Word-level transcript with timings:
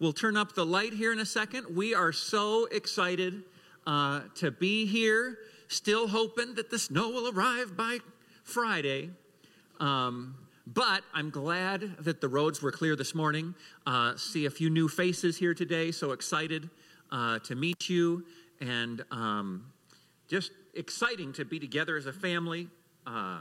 We'll 0.00 0.14
turn 0.14 0.34
up 0.34 0.54
the 0.54 0.64
light 0.64 0.94
here 0.94 1.12
in 1.12 1.18
a 1.18 1.26
second. 1.26 1.76
We 1.76 1.94
are 1.94 2.10
so 2.10 2.64
excited 2.72 3.42
uh, 3.86 4.22
to 4.36 4.50
be 4.50 4.86
here, 4.86 5.36
still 5.68 6.08
hoping 6.08 6.54
that 6.54 6.70
the 6.70 6.78
snow 6.78 7.10
will 7.10 7.28
arrive 7.28 7.76
by 7.76 7.98
Friday. 8.42 9.10
Um, 9.78 10.36
but 10.66 11.02
I'm 11.12 11.28
glad 11.28 11.98
that 11.98 12.22
the 12.22 12.28
roads 12.28 12.62
were 12.62 12.72
clear 12.72 12.96
this 12.96 13.14
morning. 13.14 13.54
Uh, 13.86 14.16
see 14.16 14.46
a 14.46 14.50
few 14.50 14.70
new 14.70 14.88
faces 14.88 15.36
here 15.36 15.52
today, 15.52 15.90
so 15.90 16.12
excited 16.12 16.70
uh, 17.12 17.40
to 17.40 17.54
meet 17.54 17.90
you, 17.90 18.24
and 18.58 19.04
um, 19.10 19.66
just 20.28 20.52
exciting 20.72 21.34
to 21.34 21.44
be 21.44 21.58
together 21.58 21.98
as 21.98 22.06
a 22.06 22.12
family. 22.14 22.68
Uh, 23.06 23.40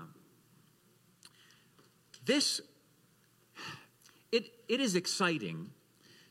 this, 2.26 2.60
it, 4.34 4.52
it 4.68 4.82
is 4.82 4.96
exciting 4.96 5.70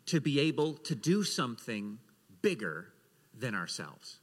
to 0.09 0.20
be 0.20 0.40
able 0.40 0.75
to 0.75 0.95
do 0.95 1.22
something 1.22 1.98
bigger 2.42 2.88
than 3.38 3.55
ourselves. 3.55 4.19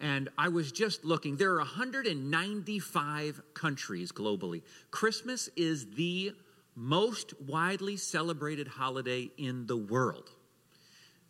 And 0.00 0.28
I 0.38 0.48
was 0.48 0.70
just 0.70 1.04
looking, 1.04 1.36
there 1.36 1.54
are 1.54 1.58
195 1.58 3.42
countries 3.54 4.12
globally. 4.12 4.62
Christmas 4.90 5.48
is 5.56 5.86
the 5.96 6.32
most 6.76 7.34
widely 7.40 7.96
celebrated 7.96 8.68
holiday 8.68 9.30
in 9.36 9.66
the 9.66 9.76
world. 9.76 10.30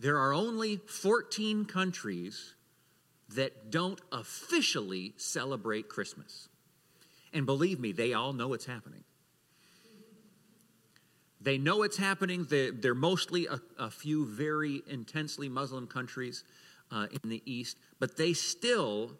There 0.01 0.19
are 0.19 0.35
only 0.35 0.77
14 0.77 1.65
countries 1.65 2.55
that 3.35 3.71
don't 3.71 4.01
officially 4.13 5.15
celebrate 5.17 5.89
Christmas. 5.89 6.49
And 7.33 7.47
believe 7.47 7.81
me, 7.81 7.93
they 7.93 8.13
all 8.13 8.33
know 8.33 8.53
it's 8.53 8.67
happening. 8.67 9.05
They 11.41 11.59
know 11.59 11.83
it's 11.83 11.97
happening. 11.97 12.47
They're, 12.49 12.73
they're 12.73 12.95
mostly 12.95 13.47
a, 13.47 13.61
a, 13.79 13.91
few 13.91 14.27
very 14.27 14.83
intensely 14.89 15.49
Muslim 15.49 15.87
countries 15.87 16.45
uh, 16.91 17.07
in 17.23 17.31
the 17.31 17.43
East, 17.45 17.79
but 18.01 18.17
they 18.17 18.33
still 18.33 19.13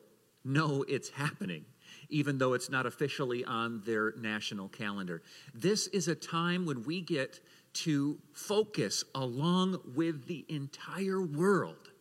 know 0.45 0.85
it's 0.89 1.11
happening, 1.11 1.65
even 2.09 2.39
though 2.39 2.55
it's 2.55 2.71
not 2.71 2.87
officially 2.87 3.45
on 3.45 3.83
their 3.85 4.15
national 4.17 4.69
calendar. 4.69 5.23
This 5.55 5.87
is 5.89 6.09
a 6.09 6.15
time 6.15 6.67
when 6.67 6.83
we 6.85 7.01
get 7.01 7.41
to 7.75 8.19
focus 8.33 9.05
along 9.15 9.81
with 9.95 10.27
the 10.27 10.45
entire 10.49 11.23
world 11.23 11.93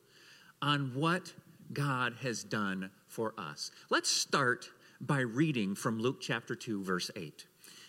on 0.61 0.91
what 0.95 1.33
God 1.73 2.15
has 2.21 2.43
done 2.43 2.89
for 3.07 3.33
us. 3.37 3.71
Let's 3.89 4.09
start 4.09 4.69
by 4.99 5.19
reading 5.19 5.75
from 5.75 5.99
Luke 5.99 6.21
chapter 6.21 6.55
2, 6.55 6.83
verse 6.83 7.11
8 7.15 7.45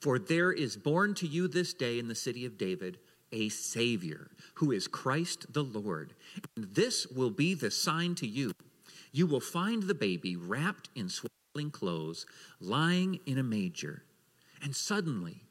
For 0.00 0.18
there 0.18 0.52
is 0.52 0.76
born 0.76 1.14
to 1.14 1.26
you 1.26 1.48
this 1.48 1.74
day 1.74 1.98
in 1.98 2.08
the 2.08 2.14
city 2.14 2.44
of 2.44 2.58
David 2.58 2.98
a 3.32 3.48
Savior, 3.48 4.30
who 4.54 4.72
is 4.72 4.88
Christ 4.88 5.52
the 5.52 5.64
Lord. 5.64 6.14
And 6.56 6.74
this 6.74 7.06
will 7.06 7.30
be 7.30 7.54
the 7.54 7.70
sign 7.70 8.14
to 8.16 8.26
you. 8.26 8.52
You 9.12 9.26
will 9.26 9.40
find 9.40 9.82
the 9.82 9.94
baby 9.94 10.36
wrapped 10.36 10.88
in 10.94 11.08
swaddling 11.08 11.70
clothes, 11.70 12.26
lying 12.60 13.20
in 13.26 13.38
a 13.38 13.42
manger. 13.42 14.04
And 14.62 14.74
suddenly, 14.74 15.42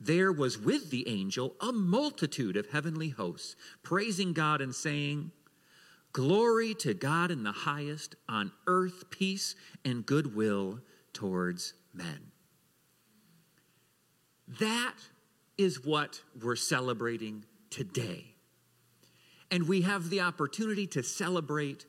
there 0.00 0.32
was 0.32 0.58
with 0.58 0.90
the 0.90 1.08
angel 1.08 1.54
a 1.60 1.72
multitude 1.72 2.56
of 2.56 2.70
heavenly 2.70 3.10
hosts, 3.10 3.56
praising 3.82 4.32
God 4.32 4.60
and 4.60 4.74
saying, 4.74 5.30
Glory 6.12 6.74
to 6.74 6.94
God 6.94 7.30
in 7.30 7.42
the 7.42 7.52
highest, 7.52 8.14
on 8.28 8.52
earth 8.66 9.10
peace 9.10 9.56
and 9.84 10.06
goodwill 10.06 10.80
towards 11.12 11.74
men. 11.92 12.30
That 14.60 14.94
is 15.56 15.84
what 15.84 16.20
we're 16.42 16.56
celebrating 16.56 17.44
today. 17.70 18.34
And 19.50 19.68
we 19.68 19.82
have 19.82 20.10
the 20.10 20.20
opportunity 20.20 20.86
to 20.88 21.02
celebrate 21.02 21.86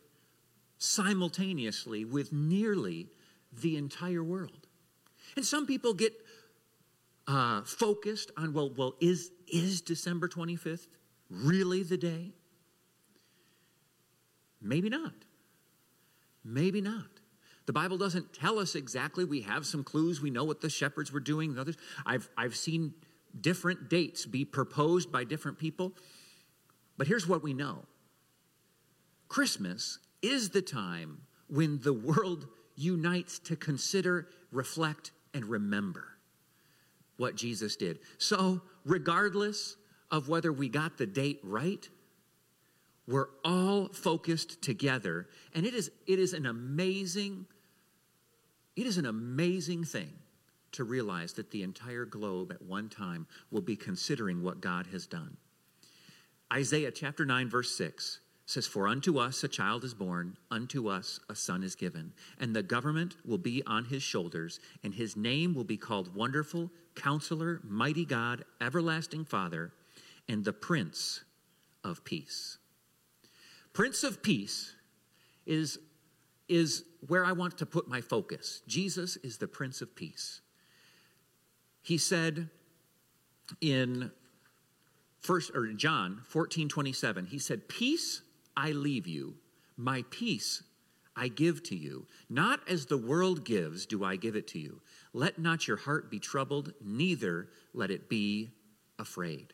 simultaneously 0.77 2.05
with 2.05 2.31
nearly 2.31 3.07
the 3.51 3.77
entire 3.77 4.23
world. 4.23 4.67
And 5.35 5.45
some 5.45 5.65
people 5.65 5.93
get 5.93 6.13
uh, 7.27 7.61
focused 7.63 8.31
on, 8.37 8.53
well, 8.53 8.69
well, 8.75 8.95
is, 8.99 9.31
is 9.51 9.81
December 9.81 10.27
25th 10.27 10.87
really 11.29 11.83
the 11.83 11.97
day? 11.97 12.33
Maybe 14.61 14.89
not. 14.89 15.13
Maybe 16.43 16.81
not. 16.81 17.14
The 17.65 17.73
Bible 17.73 17.97
doesn't 17.97 18.33
tell 18.33 18.59
us 18.59 18.75
exactly. 18.75 19.25
We 19.25 19.41
have 19.41 19.65
some 19.65 19.83
clues. 19.83 20.21
We 20.21 20.29
know 20.29 20.43
what 20.43 20.61
the 20.61 20.69
shepherds 20.69 21.11
were 21.11 21.19
doing 21.19 21.51
and 21.51 21.59
others. 21.59 21.77
I've, 22.05 22.29
I've 22.37 22.55
seen 22.55 22.93
different 23.39 23.89
dates 23.89 24.25
be 24.25 24.45
proposed 24.45 25.11
by 25.11 25.23
different 25.23 25.57
people. 25.57 25.93
But 26.97 27.07
here's 27.07 27.27
what 27.27 27.43
we 27.43 27.53
know 27.53 27.85
Christmas 29.27 29.99
is 30.21 30.49
the 30.49 30.61
time 30.61 31.21
when 31.47 31.79
the 31.81 31.93
world 31.93 32.47
unites 32.75 33.39
to 33.39 33.55
consider, 33.55 34.27
reflect, 34.51 35.11
and 35.33 35.45
remember 35.45 36.05
what 37.17 37.35
Jesus 37.35 37.75
did. 37.75 37.99
So, 38.17 38.61
regardless 38.83 39.75
of 40.11 40.27
whether 40.29 40.51
we 40.51 40.69
got 40.69 40.97
the 40.97 41.05
date 41.05 41.39
right, 41.43 41.87
we're 43.07 43.27
all 43.43 43.89
focused 43.89 44.61
together. 44.61 45.27
And 45.53 45.65
it 45.65 45.73
is, 45.73 45.91
it 46.07 46.19
is 46.19 46.33
an 46.33 46.45
amazing 46.45 47.45
it 48.75 48.85
is 48.85 48.97
an 48.97 49.05
amazing 49.05 49.83
thing 49.83 50.11
to 50.73 50.83
realize 50.83 51.33
that 51.33 51.51
the 51.51 51.63
entire 51.63 52.05
globe 52.05 52.51
at 52.51 52.61
one 52.61 52.89
time 52.89 53.27
will 53.49 53.61
be 53.61 53.75
considering 53.75 54.43
what 54.43 54.61
God 54.61 54.87
has 54.87 55.07
done. 55.07 55.37
Isaiah 56.51 56.91
chapter 56.91 57.25
9, 57.25 57.49
verse 57.49 57.75
6 57.75 58.19
says, 58.45 58.67
For 58.67 58.87
unto 58.87 59.17
us 59.17 59.43
a 59.43 59.47
child 59.47 59.83
is 59.83 59.93
born, 59.93 60.37
unto 60.51 60.87
us 60.87 61.19
a 61.29 61.35
son 61.35 61.63
is 61.63 61.75
given, 61.75 62.13
and 62.39 62.55
the 62.55 62.61
government 62.61 63.15
will 63.25 63.37
be 63.37 63.63
on 63.65 63.85
his 63.85 64.03
shoulders, 64.03 64.59
and 64.83 64.93
his 64.93 65.15
name 65.15 65.55
will 65.55 65.63
be 65.63 65.77
called 65.77 66.15
Wonderful, 66.15 66.69
Counselor, 66.93 67.61
Mighty 67.63 68.05
God, 68.05 68.43
Everlasting 68.61 69.25
Father, 69.25 69.71
and 70.27 70.43
the 70.43 70.53
Prince 70.53 71.23
of 71.83 72.03
Peace. 72.03 72.57
Prince 73.73 74.03
of 74.03 74.21
Peace 74.21 74.75
is 75.45 75.79
is 76.47 76.83
where 77.07 77.25
I 77.25 77.31
want 77.31 77.57
to 77.59 77.65
put 77.65 77.87
my 77.87 78.01
focus. 78.01 78.61
Jesus 78.67 79.17
is 79.17 79.37
the 79.37 79.47
Prince 79.47 79.81
of 79.81 79.95
Peace. 79.95 80.41
He 81.81 81.97
said 81.97 82.49
in 83.61 84.11
first 85.19 85.51
or 85.55 85.67
John 85.73 86.21
14 86.27 86.69
27, 86.69 87.27
he 87.27 87.39
said, 87.39 87.67
Peace 87.67 88.21
I 88.55 88.71
leave 88.71 89.07
you, 89.07 89.35
my 89.77 90.03
peace 90.09 90.63
I 91.15 91.27
give 91.27 91.63
to 91.63 91.75
you. 91.75 92.07
Not 92.29 92.59
as 92.69 92.85
the 92.85 92.97
world 92.97 93.45
gives, 93.45 93.85
do 93.85 94.03
I 94.03 94.15
give 94.15 94.35
it 94.35 94.47
to 94.49 94.59
you. 94.59 94.81
Let 95.13 95.39
not 95.39 95.67
your 95.67 95.77
heart 95.77 96.11
be 96.11 96.19
troubled, 96.19 96.73
neither 96.83 97.49
let 97.73 97.91
it 97.91 98.09
be 98.09 98.51
afraid. 98.99 99.53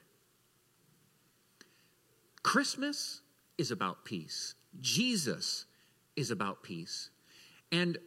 Christmas 2.43 3.21
is 3.57 3.69
about 3.71 4.05
peace. 4.05 4.55
Jesus 4.79 5.65
is 6.15 6.31
about 6.31 6.63
peace. 6.63 7.09
And 7.71 7.97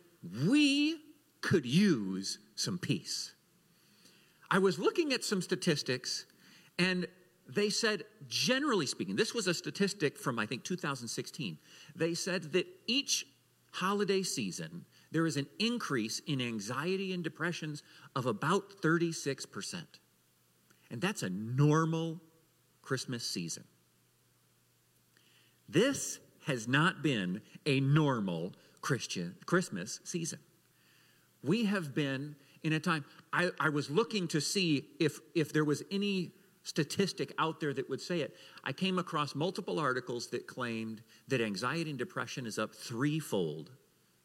we 0.47 0.99
could 1.41 1.67
use 1.67 2.39
some 2.55 2.79
peace. 2.79 3.35
I 4.51 4.59
was 4.59 4.79
looking 4.79 5.13
at 5.13 5.25
some 5.25 5.43
statistics, 5.43 6.27
and 6.79 7.07
they 7.49 7.71
said, 7.71 8.05
generally 8.29 8.87
speaking, 8.87 9.17
this 9.17 9.35
was 9.35 9.47
a 9.47 9.55
statistic 9.55 10.19
from 10.19 10.39
I 10.39 10.47
think 10.47 10.65
2016. 10.65 11.59
They 11.95 12.15
said 12.15 12.53
that 12.53 12.67
each 12.87 13.27
holiday 13.73 14.23
season, 14.23 14.85
there 15.11 15.27
is 15.27 15.37
an 15.37 15.47
increase 15.59 16.21
in 16.21 16.41
anxiety 16.41 17.13
and 17.13 17.23
depressions 17.23 17.83
of 18.15 18.27
about 18.27 18.81
36%. 18.81 19.83
And 20.91 21.01
that's 21.01 21.23
a 21.23 21.31
normal 21.31 22.21
Christmas 22.83 23.27
season. 23.27 23.65
This 25.69 26.21
has 26.47 26.69
not 26.69 27.03
been 27.03 27.41
a 27.67 27.81
normal 27.81 28.53
Christian 28.81 29.35
Christmas 29.47 30.01
season. 30.05 30.39
We 31.43 31.65
have 31.67 31.95
been 31.95 32.37
in 32.63 32.73
a 32.73 32.81
time, 32.81 33.05
I, 33.33 33.51
I 33.61 33.69
was 33.69 33.91
looking 33.91 34.27
to 34.29 34.41
see 34.41 34.87
if, 34.99 35.21
if 35.35 35.53
there 35.53 35.65
was 35.65 35.83
any 35.91 36.33
statistic 36.63 37.33
out 37.39 37.61
there 37.61 37.75
that 37.75 37.89
would 37.91 38.01
say 38.01 38.21
it. 38.21 38.35
I 38.65 38.73
came 38.73 38.99
across 38.99 39.35
multiple 39.35 39.79
articles 39.79 40.29
that 40.29 40.47
claimed 40.47 41.03
that 41.29 41.43
anxiety 41.43 41.91
and 41.91 41.99
depression 41.99 42.47
is 42.47 42.59
up 42.59 42.75
threefold 42.75 43.71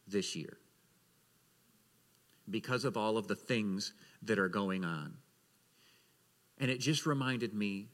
this 0.08 0.34
year 0.34 0.56
because 2.48 2.86
of 2.86 2.96
all 2.96 3.18
of 3.18 3.28
the 3.28 3.36
things 3.36 3.92
that 4.22 4.38
are 4.38 4.48
going 4.48 4.84
on. 4.84 5.14
And 6.58 6.70
it 6.70 6.80
just 6.80 7.06
reminded 7.06 7.54
me 7.54 7.88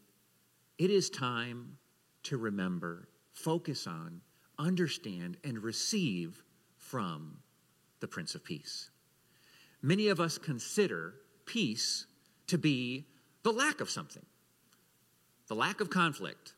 it 0.79 0.90
is 0.90 1.11
time 1.11 1.79
to 2.25 2.37
remember, 2.37 3.08
focus 3.37 3.87
on, 3.87 4.23
understand, 4.59 5.37
and 5.44 5.62
receive 5.62 6.43
from 6.79 7.38
the 8.00 8.09
Prince 8.09 8.35
of 8.35 8.43
Peace. 8.43 8.91
Many 9.83 10.09
of 10.09 10.19
us 10.19 10.38
consider 10.38 11.15
peace 11.44 12.06
to 12.49 12.59
be 12.59 13.06
the 13.43 13.53
lack 13.53 13.81
of 13.81 13.91
something, 13.91 14.25
the 15.49 15.55
lack 15.55 15.81
of 15.81 15.91
conflict, 15.91 16.55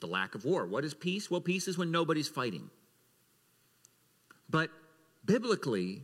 the 0.00 0.06
lack 0.06 0.34
of 0.34 0.44
war. 0.44 0.66
What 0.66 0.84
is 0.84 0.94
peace? 0.94 1.30
Well, 1.30 1.40
peace 1.40 1.68
is 1.68 1.76
when 1.76 1.90
nobody's 1.90 2.28
fighting. 2.28 2.70
But 4.48 4.70
biblically, 5.24 6.02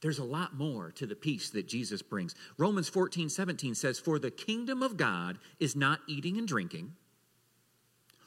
there's 0.00 0.18
a 0.18 0.24
lot 0.24 0.56
more 0.56 0.90
to 0.92 1.06
the 1.06 1.14
peace 1.14 1.50
that 1.50 1.68
Jesus 1.68 2.02
brings. 2.02 2.34
Romans 2.56 2.88
14, 2.88 3.28
17 3.28 3.74
says, 3.74 3.98
For 3.98 4.18
the 4.18 4.30
kingdom 4.30 4.82
of 4.82 4.96
God 4.96 5.38
is 5.60 5.76
not 5.76 6.00
eating 6.08 6.38
and 6.38 6.48
drinking. 6.48 6.94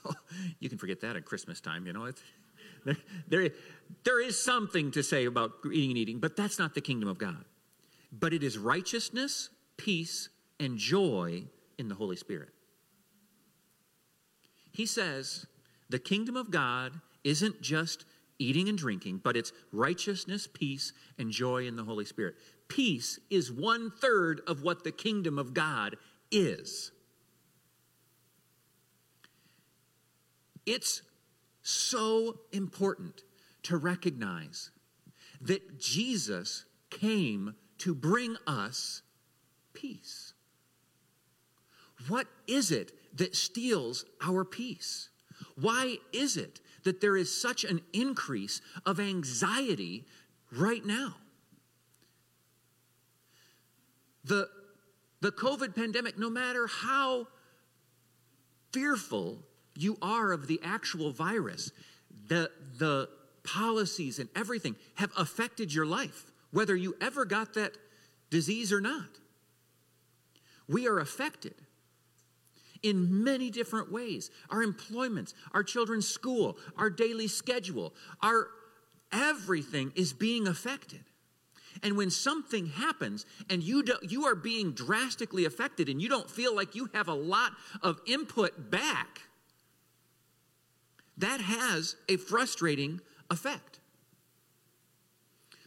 You 0.60 0.70
can 0.70 0.78
forget 0.78 1.02
that 1.02 1.16
at 1.16 1.26
Christmas 1.26 1.62
time, 1.62 1.86
you 1.86 1.94
know. 1.94 2.12
There, 2.86 2.98
there, 3.28 3.50
there 4.04 4.22
is 4.22 4.42
something 4.42 4.92
to 4.92 5.04
say 5.04 5.26
about 5.26 5.52
eating 5.66 5.92
and 5.92 5.98
eating, 5.98 6.20
but 6.20 6.36
that's 6.36 6.60
not 6.60 6.74
the 6.76 6.82
kingdom 6.82 7.10
of 7.10 7.18
God. 7.18 7.44
But 8.12 8.34
it 8.34 8.44
is 8.44 8.58
righteousness, 8.58 9.50
peace, 9.78 10.30
and 10.60 10.78
joy 10.78 11.46
in 11.78 11.88
the 11.88 11.96
Holy 11.96 12.16
Spirit. 12.16 12.50
He 14.72 14.86
says 14.86 15.46
the 15.90 16.00
kingdom 16.00 16.36
of 16.36 16.52
God 16.52 16.94
isn't 17.24 17.62
just 17.62 18.06
eating 18.40 18.70
and 18.70 18.78
drinking, 18.78 19.22
but 19.24 19.38
it's 19.38 19.52
righteousness, 19.72 20.48
peace, 20.48 20.94
and 21.18 21.32
joy 21.32 21.66
in 21.66 21.76
the 21.76 21.84
Holy 21.84 22.06
Spirit. 22.06 22.36
Peace 22.68 23.20
is 23.30 23.52
one 23.52 23.92
third 23.92 24.42
of 24.48 24.64
what 24.64 24.84
the 24.84 24.92
kingdom 24.92 25.40
of 25.40 25.54
God 25.54 25.96
is. 26.32 26.92
It's 30.66 31.02
so 31.62 32.40
important 32.52 33.24
to 33.64 33.78
recognize 33.78 34.72
that 35.42 35.80
Jesus 35.80 36.66
came 36.90 37.56
to 37.80 37.94
bring 37.94 38.38
us 38.48 39.02
peace. 39.74 40.34
What 42.08 42.28
is 42.48 42.72
it 42.72 42.92
that 43.16 43.36
steals 43.36 44.06
our 44.22 44.46
peace? 44.46 45.10
Why 45.60 45.98
is 46.14 46.38
it 46.38 46.62
that 46.84 47.02
there 47.02 47.18
is 47.18 47.42
such 47.42 47.64
an 47.64 47.82
increase 47.94 48.62
of 48.86 49.00
anxiety 49.00 50.06
right 50.52 50.86
now? 50.86 51.16
The, 54.24 54.50
the 55.22 55.32
COVID 55.32 55.76
pandemic, 55.76 56.18
no 56.18 56.30
matter 56.30 56.68
how 56.68 57.28
fearful 58.72 59.44
you 59.76 59.98
are 60.02 60.32
of 60.32 60.48
the 60.48 60.60
actual 60.64 61.12
virus, 61.12 61.72
the, 62.28 62.50
the 62.78 63.10
policies 63.44 64.20
and 64.20 64.30
everything 64.36 64.76
have 64.96 65.12
affected 65.18 65.74
your 65.74 65.86
life, 65.86 66.32
whether 66.52 66.76
you 66.76 66.96
ever 67.02 67.26
got 67.26 67.54
that 67.54 67.78
disease 68.30 68.72
or 68.72 68.82
not. 68.82 69.20
We 70.68 70.88
are 70.88 71.00
affected 71.00 71.56
in 72.82 73.24
many 73.24 73.50
different 73.50 73.92
ways 73.92 74.32
our 74.50 74.62
employments, 74.62 75.34
our 75.54 75.64
children's 75.64 76.08
school, 76.08 76.58
our 76.78 76.90
daily 76.90 77.28
schedule, 77.28 77.94
our 78.22 78.48
everything 79.12 79.92
is 79.96 80.14
being 80.14 80.48
affected. 80.48 81.04
And 81.84 81.98
when 81.98 82.10
something 82.10 82.68
happens 82.68 83.26
and 83.50 83.62
you, 83.62 83.84
do, 83.84 83.96
you 84.02 84.26
are 84.26 84.36
being 84.36 84.72
drastically 84.72 85.46
affected 85.46 85.90
and 85.90 86.02
you 86.02 86.08
don't 86.08 86.30
feel 86.30 86.56
like 86.56 86.76
you 86.76 86.90
have 86.94 87.08
a 87.08 87.14
lot 87.14 87.52
of 87.82 88.00
input 88.06 88.72
back, 88.72 89.22
that 91.18 91.42
has 91.42 91.96
a 92.10 92.18
frustrating 92.18 93.02
effect. 93.30 93.80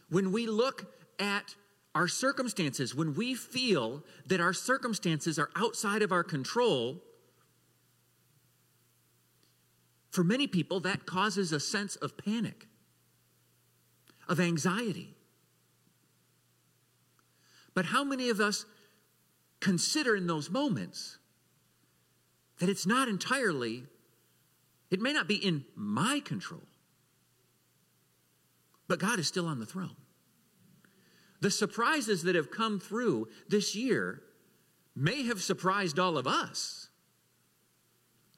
When 0.09 0.31
we 0.31 0.47
look 0.47 0.93
at 1.19 1.55
our 1.95 2.07
circumstances, 2.07 2.95
when 2.95 3.15
we 3.15 3.33
feel 3.35 4.03
that 4.25 4.39
our 4.39 4.53
circumstances 4.53 5.39
are 5.39 5.49
outside 5.55 6.01
of 6.01 6.11
our 6.11 6.23
control, 6.23 7.01
for 10.11 10.23
many 10.23 10.47
people, 10.47 10.79
that 10.81 11.05
causes 11.05 11.51
a 11.51 11.59
sense 11.59 11.95
of 11.95 12.17
panic, 12.17 12.67
of 14.27 14.39
anxiety. 14.39 15.15
But 17.73 17.85
how 17.85 18.03
many 18.03 18.29
of 18.29 18.39
us 18.39 18.65
consider 19.59 20.15
in 20.15 20.27
those 20.27 20.49
moments 20.49 21.17
that 22.59 22.69
it's 22.69 22.85
not 22.85 23.07
entirely 23.07 23.83
it 24.91 25.01
may 25.01 25.13
not 25.13 25.27
be 25.27 25.35
in 25.35 25.65
my 25.75 26.19
control, 26.19 26.63
but 28.87 28.99
God 28.99 29.19
is 29.19 29.27
still 29.27 29.47
on 29.47 29.59
the 29.59 29.65
throne. 29.65 29.95
The 31.41 31.51
surprises 31.51 32.23
that 32.23 32.35
have 32.35 32.51
come 32.51 32.79
through 32.79 33.29
this 33.47 33.75
year 33.75 34.21
may 34.95 35.23
have 35.23 35.41
surprised 35.41 35.99
all 35.99 36.17
of 36.17 36.27
us. 36.27 36.89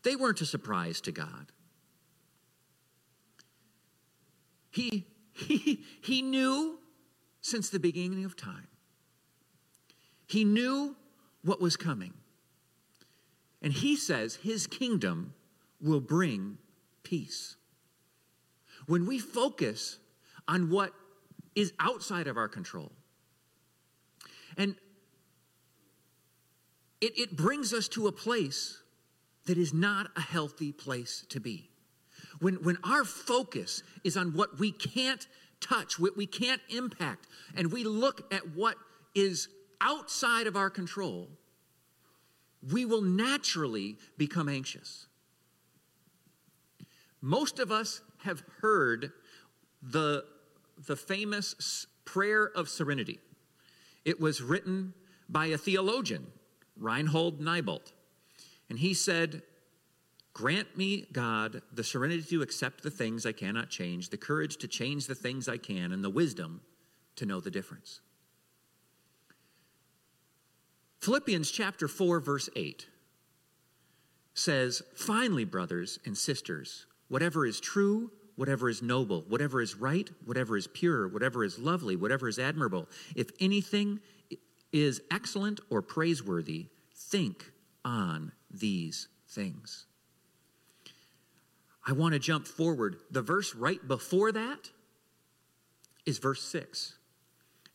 They 0.04 0.16
weren't 0.16 0.42
a 0.42 0.46
surprise 0.46 1.02
to 1.02 1.12
God. 1.12 1.52
He, 4.70 5.08
he, 5.34 5.84
he 6.02 6.22
knew 6.22 6.80
since 7.42 7.70
the 7.70 7.80
beginning 7.80 8.24
of 8.24 8.36
time. 8.36 8.68
He 10.28 10.44
knew 10.46 10.96
what 11.44 11.60
was 11.60 11.76
coming. 11.76 12.14
And 13.62 13.74
he 13.74 13.96
says 13.96 14.36
his 14.36 14.66
kingdom 14.68 15.34
will 15.82 16.00
bring 16.00 16.58
peace. 17.04 17.56
When 18.88 19.06
we 19.06 19.20
focus 19.20 19.98
on 20.48 20.70
what 20.70 20.94
is 21.56 21.74
outside 21.80 22.28
of 22.28 22.38
our 22.38 22.48
control, 22.48 22.92
and 24.58 24.76
it, 27.00 27.18
it 27.18 27.36
brings 27.36 27.74
us 27.74 27.88
to 27.90 28.08
a 28.08 28.12
place 28.12 28.82
that 29.46 29.58
is 29.58 29.74
not 29.74 30.10
a 30.16 30.22
healthy 30.22 30.72
place 30.72 31.26
to 31.30 31.40
be. 31.40 31.70
When, 32.40 32.56
when 32.64 32.78
our 32.84 33.04
focus 33.04 33.84
is 34.04 34.16
on 34.16 34.34
what 34.34 34.60
we 34.60 34.72
can't 34.72 35.26
touch, 35.60 36.00
what 36.00 36.16
we 36.16 36.26
can't 36.26 36.62
impact, 36.70 37.28
and 37.56 37.72
we 37.72 37.84
look 37.84 38.32
at 38.34 38.56
what 38.56 38.76
is 39.16 39.48
outside 39.80 40.48
of 40.48 40.56
our 40.56 40.70
control, 40.70 41.30
we 42.72 42.86
will 42.86 43.02
naturally 43.02 43.98
become 44.18 44.48
anxious. 44.48 45.08
Most 47.22 47.60
of 47.60 47.72
us 47.72 48.02
have 48.24 48.44
heard 48.62 49.12
the, 49.82 50.26
the 50.88 50.96
famous 50.96 51.86
prayer 52.06 52.46
of 52.46 52.68
serenity. 52.68 53.20
It 54.06 54.20
was 54.20 54.42
written 54.42 54.94
by 55.30 55.48
a 55.48 55.58
theologian, 55.58 56.28
Reinhold 56.76 57.40
Niebuhr. 57.40 57.80
And 58.70 58.80
he 58.80 58.94
said, 58.94 59.44
Grant 60.34 60.78
me, 60.78 61.08
God, 61.12 61.62
the 61.74 61.84
serenity 61.84 62.24
to 62.30 62.42
accept 62.42 62.84
the 62.84 62.90
things 62.90 63.26
I 63.26 63.34
cannot 63.34 63.70
change, 63.70 64.10
the 64.10 64.18
courage 64.18 64.58
to 64.58 64.68
change 64.68 65.08
the 65.08 65.16
things 65.16 65.50
I 65.50 65.58
can, 65.58 65.92
and 65.92 66.04
the 66.04 66.10
wisdom 66.10 66.62
to 67.18 67.26
know 67.26 67.42
the 67.42 67.52
difference. 67.52 68.00
Philippians 71.02 71.52
chapter 71.52 71.88
4, 71.88 72.20
verse 72.20 72.50
8 72.56 72.88
says, 74.34 74.82
Finally, 74.96 75.46
brothers 75.46 76.00
and 76.06 76.18
sisters, 76.18 76.86
whatever 77.12 77.46
is 77.46 77.60
true, 77.60 78.10
whatever 78.38 78.70
is 78.70 78.82
noble, 78.82 79.26
whatever 79.28 79.62
is 79.62 79.76
right, 79.76 80.10
whatever 80.24 80.56
is 80.56 80.66
pure, 80.68 81.10
whatever 81.10 81.44
is 81.44 81.60
lovely, 81.60 81.98
whatever 81.98 82.30
is 82.30 82.40
admirable, 82.40 82.88
if 83.18 83.30
anything 83.42 84.00
is 84.72 85.02
excellent 85.12 85.60
or 85.70 85.82
praiseworthy, 85.82 86.68
think 86.96 87.52
on 87.84 88.32
these 88.50 89.10
things. 89.28 89.88
I 91.86 91.92
want 91.92 92.14
to 92.14 92.20
jump 92.20 92.48
forward. 92.48 92.96
The 93.12 93.22
verse 93.22 93.54
right 93.56 93.86
before 93.86 94.32
that 94.32 94.70
is 96.06 96.18
verse 96.18 96.42
6. 96.44 96.98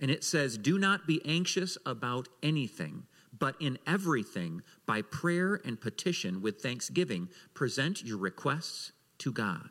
And 0.00 0.10
it 0.10 0.24
says, 0.24 0.56
Do 0.56 0.78
not 0.78 1.06
be 1.06 1.20
anxious 1.26 1.76
about 1.84 2.28
anything, 2.42 3.02
but 3.38 3.54
in 3.60 3.78
everything, 3.86 4.62
by 4.86 5.02
prayer 5.02 5.60
and 5.62 5.78
petition 5.78 6.40
with 6.40 6.62
thanksgiving, 6.62 7.28
present 7.52 8.02
your 8.02 8.16
requests 8.16 8.92
to 9.18 9.32
God. 9.32 9.70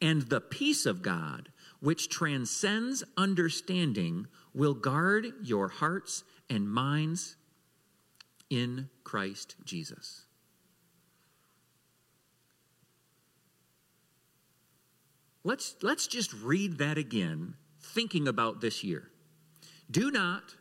And 0.00 0.22
the 0.22 0.40
peace 0.40 0.86
of 0.86 1.02
God, 1.02 1.50
which 1.80 2.08
transcends 2.08 3.04
understanding, 3.16 4.26
will 4.54 4.74
guard 4.74 5.26
your 5.42 5.68
hearts 5.68 6.24
and 6.50 6.68
minds 6.68 7.36
in 8.50 8.88
Christ 9.04 9.56
Jesus. 9.64 10.26
Let's, 15.44 15.76
let's 15.80 16.08
just 16.08 16.32
read 16.34 16.78
that 16.78 16.98
again, 16.98 17.54
thinking 17.80 18.26
about 18.26 18.60
this 18.60 18.82
year. 18.82 19.10
Do 19.88 20.10
not 20.10 20.56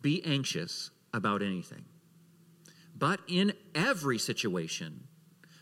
be 0.00 0.24
anxious 0.24 0.90
about 1.12 1.42
anything, 1.42 1.84
but 2.96 3.20
in 3.28 3.52
every 3.74 4.18
situation, 4.18 5.04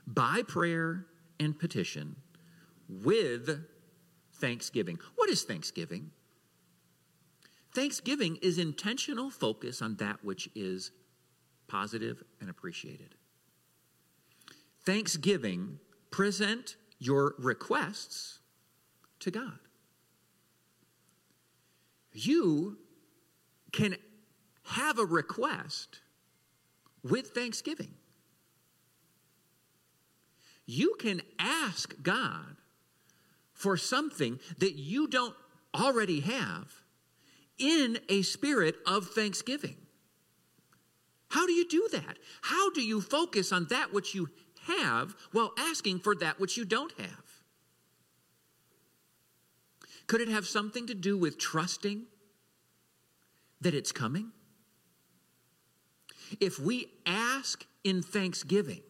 by 0.06 0.42
prayer 0.46 1.06
and 1.40 1.58
petition, 1.58 2.16
with 2.88 3.64
thanksgiving. 4.34 4.98
What 5.16 5.30
is 5.30 5.42
thanksgiving? 5.42 6.10
Thanksgiving 7.74 8.36
is 8.42 8.58
intentional 8.58 9.30
focus 9.30 9.82
on 9.82 9.96
that 9.96 10.24
which 10.24 10.48
is 10.54 10.90
positive 11.66 12.22
and 12.40 12.48
appreciated. 12.48 13.14
Thanksgiving, 14.84 15.78
present 16.10 16.76
your 16.98 17.34
requests 17.38 18.38
to 19.20 19.30
God. 19.30 19.58
You 22.12 22.78
can 23.72 23.96
have 24.64 24.98
a 24.98 25.04
request 25.04 26.00
with 27.02 27.28
thanksgiving. 27.28 27.94
You 30.70 30.96
can 30.98 31.22
ask 31.38 31.94
God 32.02 32.56
for 33.54 33.78
something 33.78 34.38
that 34.58 34.74
you 34.74 35.08
don't 35.08 35.34
already 35.74 36.20
have 36.20 36.70
in 37.56 37.98
a 38.10 38.20
spirit 38.20 38.76
of 38.86 39.06
thanksgiving. 39.08 39.76
How 41.30 41.46
do 41.46 41.52
you 41.52 41.66
do 41.66 41.88
that? 41.92 42.18
How 42.42 42.68
do 42.70 42.82
you 42.82 43.00
focus 43.00 43.50
on 43.50 43.68
that 43.70 43.94
which 43.94 44.14
you 44.14 44.28
have 44.66 45.16
while 45.32 45.52
asking 45.58 46.00
for 46.00 46.14
that 46.16 46.38
which 46.38 46.58
you 46.58 46.66
don't 46.66 46.92
have? 46.98 47.24
Could 50.06 50.20
it 50.20 50.28
have 50.28 50.46
something 50.46 50.86
to 50.86 50.94
do 50.94 51.16
with 51.16 51.38
trusting 51.38 52.02
that 53.62 53.72
it's 53.72 53.90
coming? 53.90 54.32
If 56.40 56.58
we 56.58 56.90
ask 57.06 57.64
in 57.84 58.02
thanksgiving, 58.02 58.82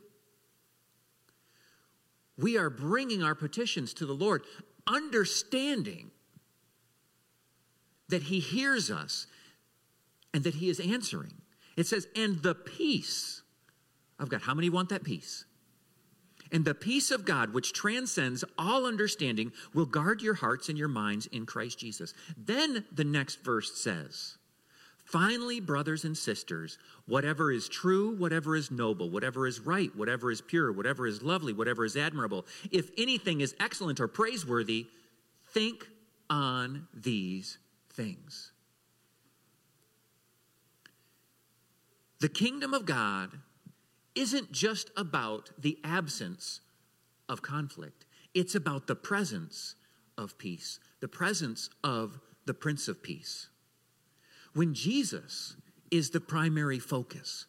we 2.38 2.56
are 2.56 2.70
bringing 2.70 3.22
our 3.22 3.34
petitions 3.34 3.92
to 3.94 4.06
the 4.06 4.14
Lord, 4.14 4.42
understanding 4.86 6.10
that 8.08 8.22
He 8.24 8.40
hears 8.40 8.90
us 8.90 9.26
and 10.32 10.44
that 10.44 10.54
He 10.54 10.70
is 10.70 10.80
answering. 10.80 11.34
It 11.76 11.86
says, 11.86 12.06
and 12.16 12.42
the 12.42 12.54
peace 12.54 13.42
of 14.18 14.28
God. 14.28 14.42
How 14.42 14.54
many 14.54 14.70
want 14.70 14.88
that 14.88 15.04
peace? 15.04 15.44
And 16.50 16.64
the 16.64 16.74
peace 16.74 17.10
of 17.10 17.24
God, 17.24 17.52
which 17.52 17.72
transcends 17.72 18.42
all 18.56 18.86
understanding, 18.86 19.52
will 19.74 19.86
guard 19.86 20.22
your 20.22 20.34
hearts 20.34 20.68
and 20.68 20.78
your 20.78 20.88
minds 20.88 21.26
in 21.26 21.44
Christ 21.44 21.78
Jesus. 21.78 22.14
Then 22.36 22.84
the 22.90 23.04
next 23.04 23.44
verse 23.44 23.80
says, 23.80 24.38
Finally, 25.08 25.58
brothers 25.58 26.04
and 26.04 26.18
sisters, 26.18 26.76
whatever 27.06 27.50
is 27.50 27.66
true, 27.66 28.14
whatever 28.16 28.54
is 28.54 28.70
noble, 28.70 29.08
whatever 29.08 29.46
is 29.46 29.58
right, 29.58 29.96
whatever 29.96 30.30
is 30.30 30.42
pure, 30.42 30.70
whatever 30.70 31.06
is 31.06 31.22
lovely, 31.22 31.50
whatever 31.50 31.82
is 31.86 31.96
admirable, 31.96 32.44
if 32.70 32.90
anything 32.98 33.40
is 33.40 33.54
excellent 33.58 34.00
or 34.00 34.06
praiseworthy, 34.06 34.86
think 35.46 35.88
on 36.28 36.86
these 36.92 37.56
things. 37.90 38.52
The 42.20 42.28
kingdom 42.28 42.74
of 42.74 42.84
God 42.84 43.30
isn't 44.14 44.52
just 44.52 44.90
about 44.94 45.52
the 45.56 45.78
absence 45.82 46.60
of 47.30 47.40
conflict, 47.40 48.04
it's 48.34 48.54
about 48.54 48.86
the 48.86 48.94
presence 48.94 49.74
of 50.18 50.36
peace, 50.36 50.78
the 51.00 51.08
presence 51.08 51.70
of 51.82 52.20
the 52.44 52.52
Prince 52.52 52.88
of 52.88 53.02
Peace. 53.02 53.48
When 54.54 54.74
Jesus 54.74 55.56
is 55.90 56.10
the 56.10 56.20
primary 56.20 56.78
focus, 56.78 57.46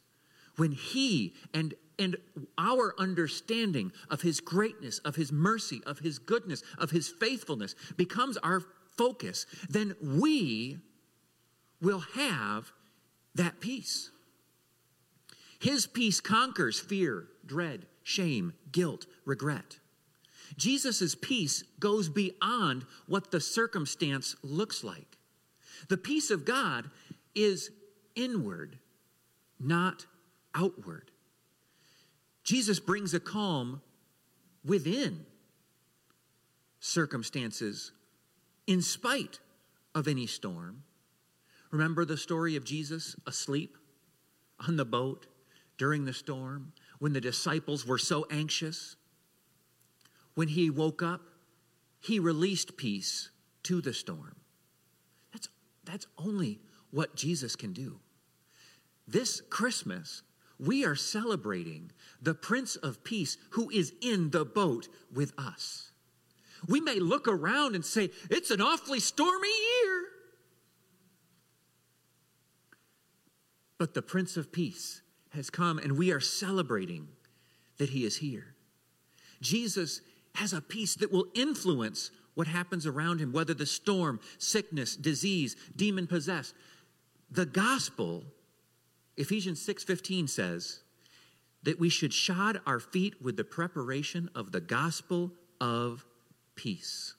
when 0.55 0.71
He 0.71 1.33
and 1.53 1.73
and 1.99 2.15
our 2.57 2.95
understanding 2.97 3.91
of 4.09 4.21
his 4.21 4.39
greatness, 4.39 4.99
of 4.99 5.17
his 5.17 5.31
mercy, 5.31 5.81
of 5.85 5.99
his 5.99 6.17
goodness, 6.17 6.63
of 6.77 6.91
his 6.91 7.09
faithfulness 7.09 7.75
becomes 7.97 8.37
our 8.37 8.61
focus, 8.97 9.45
then 9.69 9.95
we 10.01 10.77
will 11.81 11.99
have 12.15 12.71
that 13.35 13.59
peace. 13.59 14.11
His 15.59 15.85
peace 15.85 16.21
conquers 16.21 16.79
fear, 16.79 17.27
dread, 17.45 17.85
shame, 18.03 18.53
guilt, 18.71 19.05
regret. 19.25 19.79
Jesus' 20.57 21.15
peace 21.15 21.63
goes 21.79 22.09
beyond 22.09 22.85
what 23.07 23.29
the 23.29 23.41
circumstance 23.41 24.35
looks 24.41 24.83
like. 24.83 25.08
The 25.87 25.97
peace 25.97 26.29
of 26.29 26.45
God 26.45 26.89
is 27.33 27.71
inward, 28.15 28.77
not 29.59 30.05
outward. 30.53 31.11
Jesus 32.43 32.79
brings 32.79 33.13
a 33.13 33.19
calm 33.19 33.81
within 34.65 35.25
circumstances 36.79 37.91
in 38.67 38.81
spite 38.81 39.39
of 39.93 40.07
any 40.07 40.27
storm. 40.27 40.83
Remember 41.71 42.05
the 42.05 42.17
story 42.17 42.55
of 42.55 42.63
Jesus 42.63 43.15
asleep 43.27 43.77
on 44.67 44.75
the 44.75 44.85
boat 44.85 45.27
during 45.77 46.05
the 46.05 46.13
storm 46.13 46.73
when 46.99 47.13
the 47.13 47.21
disciples 47.21 47.85
were 47.85 47.97
so 47.97 48.25
anxious? 48.31 48.95
When 50.33 50.47
he 50.47 50.69
woke 50.69 51.03
up, 51.03 51.21
he 51.99 52.19
released 52.19 52.77
peace 52.77 53.29
to 53.63 53.81
the 53.81 53.93
storm. 53.93 54.38
That's, 55.89 56.05
only 56.17 56.59
what 56.91 57.15
Jesus 57.15 57.55
can 57.55 57.73
do. 57.73 57.99
This 59.07 59.41
Christmas, 59.49 60.21
we 60.59 60.85
are 60.85 60.95
celebrating 60.95 61.91
the 62.21 62.35
Prince 62.35 62.75
of 62.75 63.03
Peace 63.03 63.37
who 63.51 63.69
is 63.71 63.93
in 64.01 64.29
the 64.29 64.45
boat 64.45 64.87
with 65.11 65.33
us. 65.37 65.91
We 66.67 66.79
may 66.79 66.99
look 66.99 67.27
around 67.27 67.73
and 67.73 67.83
say, 67.83 68.11
it's 68.29 68.51
an 68.51 68.61
awfully 68.61 68.99
stormy 68.99 69.47
year. 69.47 70.03
But 73.79 73.93
the 73.93 74.01
Prince 74.01 74.37
of 74.37 74.51
Peace 74.51 75.01
has 75.29 75.49
come 75.49 75.79
and 75.79 75.97
we 75.97 76.11
are 76.11 76.19
celebrating 76.19 77.07
that 77.77 77.89
he 77.89 78.05
is 78.05 78.17
here. 78.17 78.53
Jesus 79.41 80.01
has 80.35 80.53
a 80.53 80.61
peace 80.61 80.95
that 80.95 81.11
will 81.11 81.27
influence 81.33 82.11
what 82.39 82.47
happens 82.47 82.87
around 82.87 83.19
him, 83.19 83.33
whether 83.33 83.53
the 83.53 83.65
storm, 83.65 84.17
sickness, 84.37 84.95
disease, 84.95 85.57
demon 85.75 86.07
possessed. 86.07 86.55
The 87.29 87.45
gospel, 87.45 88.23
Ephesians 89.17 89.61
6:15 89.61 90.25
says 90.29 90.79
that 91.63 91.81
we 91.81 91.89
should 91.89 92.13
shod 92.13 92.61
our 92.65 92.79
feet 92.79 93.21
with 93.21 93.35
the 93.35 93.43
preparation 93.43 94.29
of 94.33 94.53
the 94.53 94.61
gospel 94.61 95.33
of 95.59 96.05
peace. 96.55 97.13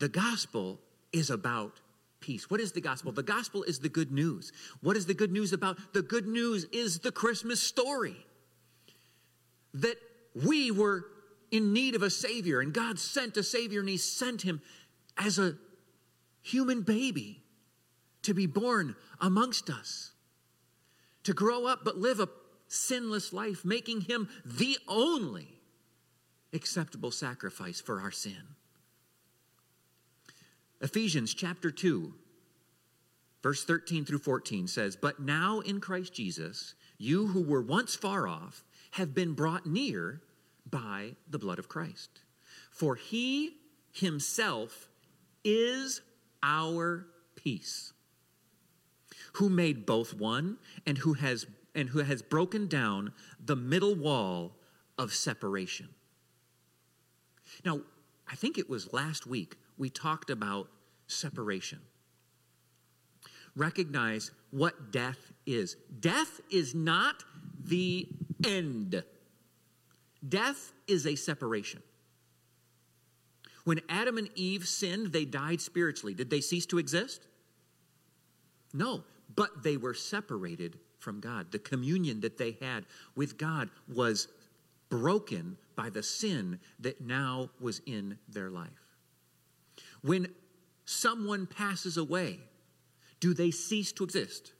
The 0.00 0.10
gospel 0.10 0.78
is 1.10 1.30
about 1.30 1.80
peace. 2.20 2.50
What 2.50 2.60
is 2.60 2.72
the 2.72 2.82
gospel? 2.82 3.12
The 3.12 3.22
gospel 3.22 3.62
is 3.62 3.78
the 3.78 3.88
good 3.88 4.12
news. 4.12 4.52
What 4.82 4.94
is 4.94 5.06
the 5.06 5.14
good 5.14 5.32
news 5.32 5.54
about? 5.54 5.94
The 5.94 6.02
good 6.02 6.26
news 6.26 6.64
is 6.64 6.98
the 6.98 7.12
Christmas 7.12 7.62
story 7.62 8.26
that 9.72 9.96
we 10.44 10.70
were 10.70 11.04
in 11.50 11.72
need 11.72 11.94
of 11.94 12.02
a 12.02 12.10
Savior, 12.10 12.60
and 12.60 12.72
God 12.72 12.98
sent 12.98 13.36
a 13.36 13.42
Savior, 13.42 13.80
and 13.80 13.88
He 13.88 13.96
sent 13.96 14.42
Him 14.42 14.60
as 15.16 15.38
a 15.38 15.56
human 16.42 16.82
baby 16.82 17.42
to 18.22 18.34
be 18.34 18.46
born 18.46 18.96
amongst 19.20 19.70
us, 19.70 20.12
to 21.24 21.32
grow 21.32 21.66
up 21.66 21.80
but 21.84 21.96
live 21.96 22.20
a 22.20 22.28
sinless 22.68 23.32
life, 23.32 23.64
making 23.64 24.02
him 24.02 24.28
the 24.44 24.78
only 24.86 25.48
acceptable 26.52 27.10
sacrifice 27.10 27.80
for 27.80 28.00
our 28.00 28.10
sin. 28.10 28.54
Ephesians 30.80 31.34
chapter 31.34 31.70
2, 31.70 32.14
verse 33.42 33.64
13 33.64 34.04
through 34.04 34.18
14 34.18 34.68
says, 34.68 34.96
But 34.96 35.20
now 35.20 35.60
in 35.60 35.80
Christ 35.80 36.14
Jesus, 36.14 36.74
you 36.98 37.28
who 37.28 37.42
were 37.42 37.62
once 37.62 37.94
far 37.94 38.28
off 38.28 38.64
have 38.92 39.14
been 39.14 39.32
brought 39.32 39.66
near 39.66 40.20
by 40.70 41.16
the 41.28 41.38
blood 41.38 41.58
of 41.58 41.68
Christ. 41.68 42.20
For 42.70 42.94
he 42.94 43.56
himself 43.92 44.88
is 45.44 46.00
our 46.42 47.06
peace, 47.34 47.92
who 49.34 49.48
made 49.48 49.86
both 49.86 50.14
one 50.14 50.58
and 50.86 50.98
who 50.98 51.14
has 51.14 51.46
and 51.74 51.90
who 51.90 52.00
has 52.00 52.22
broken 52.22 52.66
down 52.66 53.12
the 53.44 53.56
middle 53.56 53.94
wall 53.94 54.56
of 54.96 55.14
separation. 55.14 55.88
Now, 57.64 57.80
I 58.30 58.34
think 58.34 58.58
it 58.58 58.68
was 58.68 58.92
last 58.92 59.26
week 59.26 59.56
we 59.76 59.88
talked 59.90 60.28
about 60.30 60.68
separation. 61.06 61.80
recognize 63.58 64.30
what 64.50 64.90
death 64.92 65.32
is. 65.46 65.76
Death 66.00 66.40
is 66.50 66.74
not 66.74 67.24
the 67.62 68.08
end, 68.44 69.02
death 70.26 70.72
is 70.86 71.06
a 71.06 71.14
separation. 71.14 71.82
When 73.64 73.80
Adam 73.88 74.16
and 74.16 74.30
Eve 74.34 74.66
sinned, 74.66 75.12
they 75.12 75.24
died 75.24 75.60
spiritually. 75.60 76.14
Did 76.14 76.30
they 76.30 76.40
cease 76.40 76.64
to 76.66 76.78
exist? 76.78 77.26
No, 78.72 79.04
but 79.34 79.62
they 79.62 79.76
were 79.76 79.94
separated 79.94 80.78
from 80.98 81.20
God. 81.20 81.52
The 81.52 81.58
communion 81.58 82.20
that 82.20 82.38
they 82.38 82.56
had 82.60 82.86
with 83.14 83.38
God 83.38 83.70
was 83.86 84.28
broken 84.88 85.56
by 85.76 85.90
the 85.90 86.02
sin 86.02 86.58
that 86.80 87.00
now 87.00 87.50
was 87.60 87.80
in 87.86 88.18
their 88.28 88.50
life. 88.50 88.96
When 90.02 90.28
someone 90.84 91.46
passes 91.46 91.96
away, 91.96 92.40
do 93.20 93.34
they 93.34 93.50
cease 93.50 93.92
to 93.92 94.04
exist? 94.04 94.52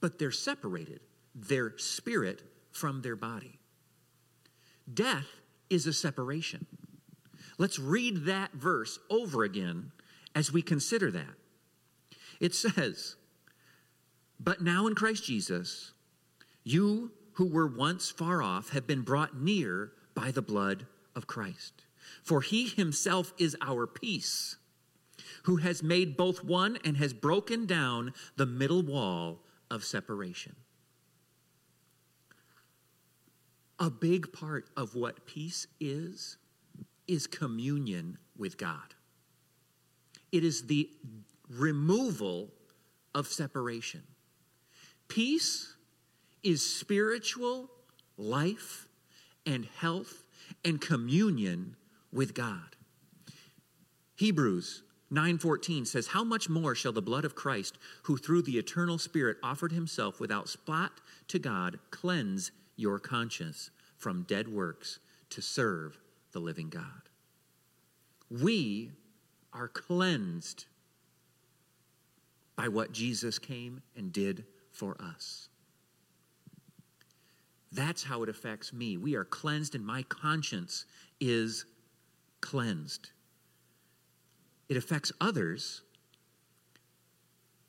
But 0.00 0.18
they're 0.18 0.30
separated, 0.30 1.00
their 1.34 1.78
spirit 1.78 2.42
from 2.72 3.02
their 3.02 3.16
body. 3.16 3.58
Death 4.92 5.26
is 5.68 5.86
a 5.86 5.92
separation. 5.92 6.66
Let's 7.58 7.78
read 7.78 8.26
that 8.26 8.52
verse 8.52 8.98
over 9.10 9.42
again 9.44 9.92
as 10.34 10.52
we 10.52 10.62
consider 10.62 11.10
that. 11.10 11.34
It 12.40 12.54
says, 12.54 13.16
But 14.38 14.60
now 14.60 14.86
in 14.86 14.94
Christ 14.94 15.24
Jesus, 15.24 15.92
you 16.62 17.12
who 17.32 17.46
were 17.46 17.66
once 17.66 18.10
far 18.10 18.42
off 18.42 18.70
have 18.70 18.86
been 18.86 19.02
brought 19.02 19.36
near 19.36 19.92
by 20.14 20.30
the 20.30 20.42
blood 20.42 20.86
of 21.14 21.26
Christ. 21.26 21.84
For 22.22 22.40
he 22.40 22.68
himself 22.68 23.32
is 23.38 23.56
our 23.60 23.86
peace, 23.86 24.56
who 25.44 25.56
has 25.56 25.82
made 25.82 26.16
both 26.16 26.44
one 26.44 26.78
and 26.84 26.96
has 26.98 27.12
broken 27.12 27.66
down 27.66 28.12
the 28.36 28.46
middle 28.46 28.82
wall 28.82 29.40
of 29.70 29.84
separation. 29.84 30.56
A 33.78 33.90
big 33.90 34.32
part 34.32 34.70
of 34.76 34.94
what 34.94 35.26
peace 35.26 35.66
is 35.80 36.38
is 37.06 37.26
communion 37.26 38.18
with 38.36 38.56
God. 38.56 38.94
It 40.32 40.44
is 40.44 40.66
the 40.66 40.90
removal 41.48 42.50
of 43.14 43.26
separation. 43.26 44.02
Peace 45.08 45.74
is 46.42 46.64
spiritual 46.64 47.70
life 48.16 48.88
and 49.44 49.66
health 49.66 50.24
and 50.64 50.80
communion 50.80 51.76
with 52.12 52.34
God. 52.34 52.76
Hebrews 54.16 54.82
9:14 55.10 55.84
says, 55.86 56.08
"How 56.08 56.24
much 56.24 56.48
more 56.48 56.74
shall 56.74 56.92
the 56.92 57.02
blood 57.02 57.24
of 57.24 57.34
Christ, 57.34 57.78
who 58.04 58.16
through 58.16 58.42
the 58.42 58.58
eternal 58.58 58.98
Spirit 58.98 59.38
offered 59.42 59.72
himself 59.72 60.18
without 60.18 60.48
spot 60.48 61.00
to 61.28 61.38
God, 61.38 61.78
cleanse 61.90 62.50
your 62.76 62.98
conscience 62.98 63.70
from 63.96 64.22
dead 64.24 64.48
works 64.48 64.98
to 65.30 65.42
serve 65.42 65.98
the 66.32 66.38
living 66.38 66.68
God. 66.68 67.08
We 68.30 68.92
are 69.52 69.68
cleansed 69.68 70.66
by 72.56 72.68
what 72.68 72.92
Jesus 72.92 73.38
came 73.38 73.82
and 73.96 74.12
did 74.12 74.44
for 74.70 74.96
us. 75.00 75.48
That's 77.72 78.04
how 78.04 78.22
it 78.22 78.28
affects 78.28 78.72
me. 78.72 78.96
We 78.96 79.14
are 79.16 79.24
cleansed, 79.24 79.74
and 79.74 79.84
my 79.84 80.02
conscience 80.02 80.86
is 81.20 81.66
cleansed. 82.40 83.10
It 84.68 84.76
affects 84.76 85.12
others 85.20 85.82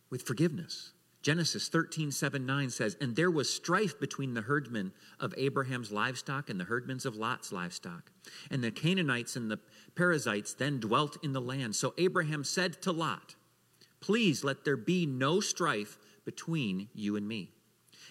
with 0.09 0.21
forgiveness. 0.21 0.91
Genesis 1.21 1.67
13, 1.67 2.11
7, 2.11 2.45
9 2.45 2.69
says, 2.69 2.95
And 3.01 3.15
there 3.15 3.31
was 3.31 3.53
strife 3.53 3.99
between 3.99 4.33
the 4.33 4.41
herdmen 4.41 4.93
of 5.19 5.33
Abraham's 5.37 5.91
livestock 5.91 6.49
and 6.49 6.59
the 6.59 6.65
herdmen 6.65 6.99
of 7.05 7.15
Lot's 7.15 7.51
livestock. 7.51 8.11
And 8.49 8.63
the 8.63 8.71
Canaanites 8.71 9.35
and 9.35 9.51
the 9.51 9.59
Perizzites 9.95 10.53
then 10.53 10.79
dwelt 10.79 11.17
in 11.23 11.33
the 11.33 11.41
land. 11.41 11.75
So 11.75 11.93
Abraham 11.97 12.43
said 12.43 12.81
to 12.83 12.91
Lot, 12.91 13.35
Please 13.99 14.43
let 14.43 14.63
there 14.63 14.77
be 14.77 15.05
no 15.05 15.39
strife 15.39 15.97
between 16.23 16.89
you 16.93 17.15
and 17.15 17.27
me, 17.27 17.51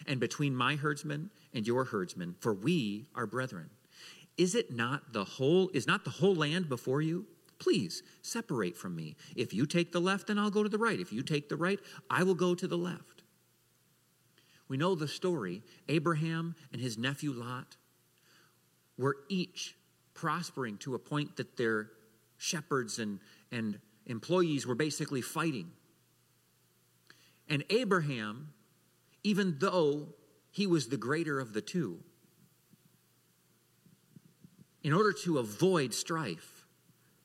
and 0.07 0.19
between 0.19 0.55
my 0.55 0.77
herdsmen 0.77 1.31
and 1.55 1.67
your 1.67 1.85
herdsmen, 1.85 2.35
for 2.41 2.53
we 2.53 3.07
are 3.15 3.27
brethren. 3.27 3.71
Is 4.37 4.55
it 4.55 4.73
not 4.73 5.13
the 5.13 5.25
whole, 5.25 5.71
is 5.73 5.87
not 5.87 6.05
the 6.05 6.11
whole 6.11 6.35
land 6.35 6.69
before 6.69 7.01
you? 7.01 7.27
Please 7.59 8.03
separate 8.23 8.77
from 8.77 8.95
me. 8.95 9.17
If 9.35 9.55
you 9.55 9.67
take 9.67 9.93
the 9.93 10.01
left, 10.01 10.27
then 10.27 10.39
I'll 10.39 10.51
go 10.51 10.63
to 10.63 10.69
the 10.69 10.79
right. 10.79 11.01
If 11.01 11.13
you 11.13 11.23
take 11.23 11.49
the 11.49 11.57
right, 11.57 11.81
I 12.11 12.23
will 12.23 12.35
go 12.35 12.55
to 12.55 12.69
the 12.69 12.77
left. 12.77 13.23
We 14.69 14.77
know 14.77 14.95
the 14.95 15.09
story. 15.09 15.63
Abraham 15.89 16.55
and 16.73 16.81
his 16.81 16.99
nephew 16.99 17.33
Lot 17.33 17.77
were 18.99 19.17
each 19.29 19.77
prospering 20.15 20.79
to 20.79 20.95
a 20.95 20.99
point 20.99 21.37
that 21.37 21.57
their 21.57 21.91
shepherds 22.39 22.99
and, 22.99 23.21
and 23.53 23.79
employees 24.07 24.67
were 24.67 24.75
basically 24.75 25.23
fighting. 25.23 25.71
And 27.49 27.65
Abraham, 27.71 28.53
even 29.23 29.57
though 29.59 30.09
he 30.51 30.67
was 30.67 30.89
the 30.89 30.97
greater 30.97 31.39
of 31.39 31.53
the 31.53 31.61
two, 31.61 32.01
in 34.83 34.93
order 34.93 35.13
to 35.13 35.39
avoid 35.39 35.93
strife, 35.93 36.56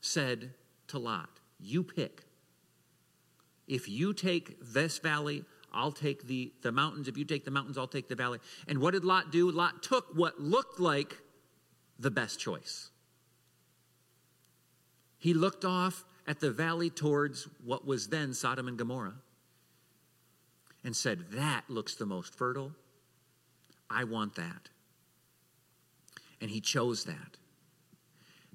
said 0.01 0.51
to 0.87 0.99
Lot, 0.99 1.29
You 1.59 1.83
pick. 1.83 2.23
If 3.67 3.87
you 3.87 4.13
take 4.13 4.57
this 4.61 4.97
valley, 4.97 5.45
I'll 5.71 5.93
take 5.93 6.27
the, 6.27 6.51
the 6.61 6.71
mountains. 6.71 7.07
If 7.07 7.17
you 7.17 7.23
take 7.23 7.45
the 7.45 7.51
mountains, 7.51 7.77
I'll 7.77 7.87
take 7.87 8.09
the 8.09 8.15
valley. 8.15 8.39
And 8.67 8.79
what 8.79 8.91
did 8.91 9.05
Lot 9.05 9.31
do? 9.31 9.49
Lot 9.49 9.81
took 9.81 10.07
what 10.13 10.41
looked 10.41 10.79
like 10.79 11.17
the 11.97 12.11
best 12.11 12.39
choice. 12.39 12.89
He 15.17 15.33
looked 15.33 15.63
off 15.63 16.03
at 16.27 16.39
the 16.39 16.51
valley 16.51 16.89
towards 16.89 17.47
what 17.63 17.85
was 17.85 18.07
then 18.07 18.33
Sodom 18.33 18.67
and 18.67 18.77
Gomorrah 18.77 19.15
and 20.83 20.95
said, 20.95 21.31
That 21.31 21.63
looks 21.69 21.95
the 21.95 22.05
most 22.05 22.35
fertile. 22.35 22.73
I 23.89 24.03
want 24.03 24.35
that. 24.35 24.69
And 26.39 26.49
he 26.49 26.59
chose 26.59 27.03
that. 27.05 27.37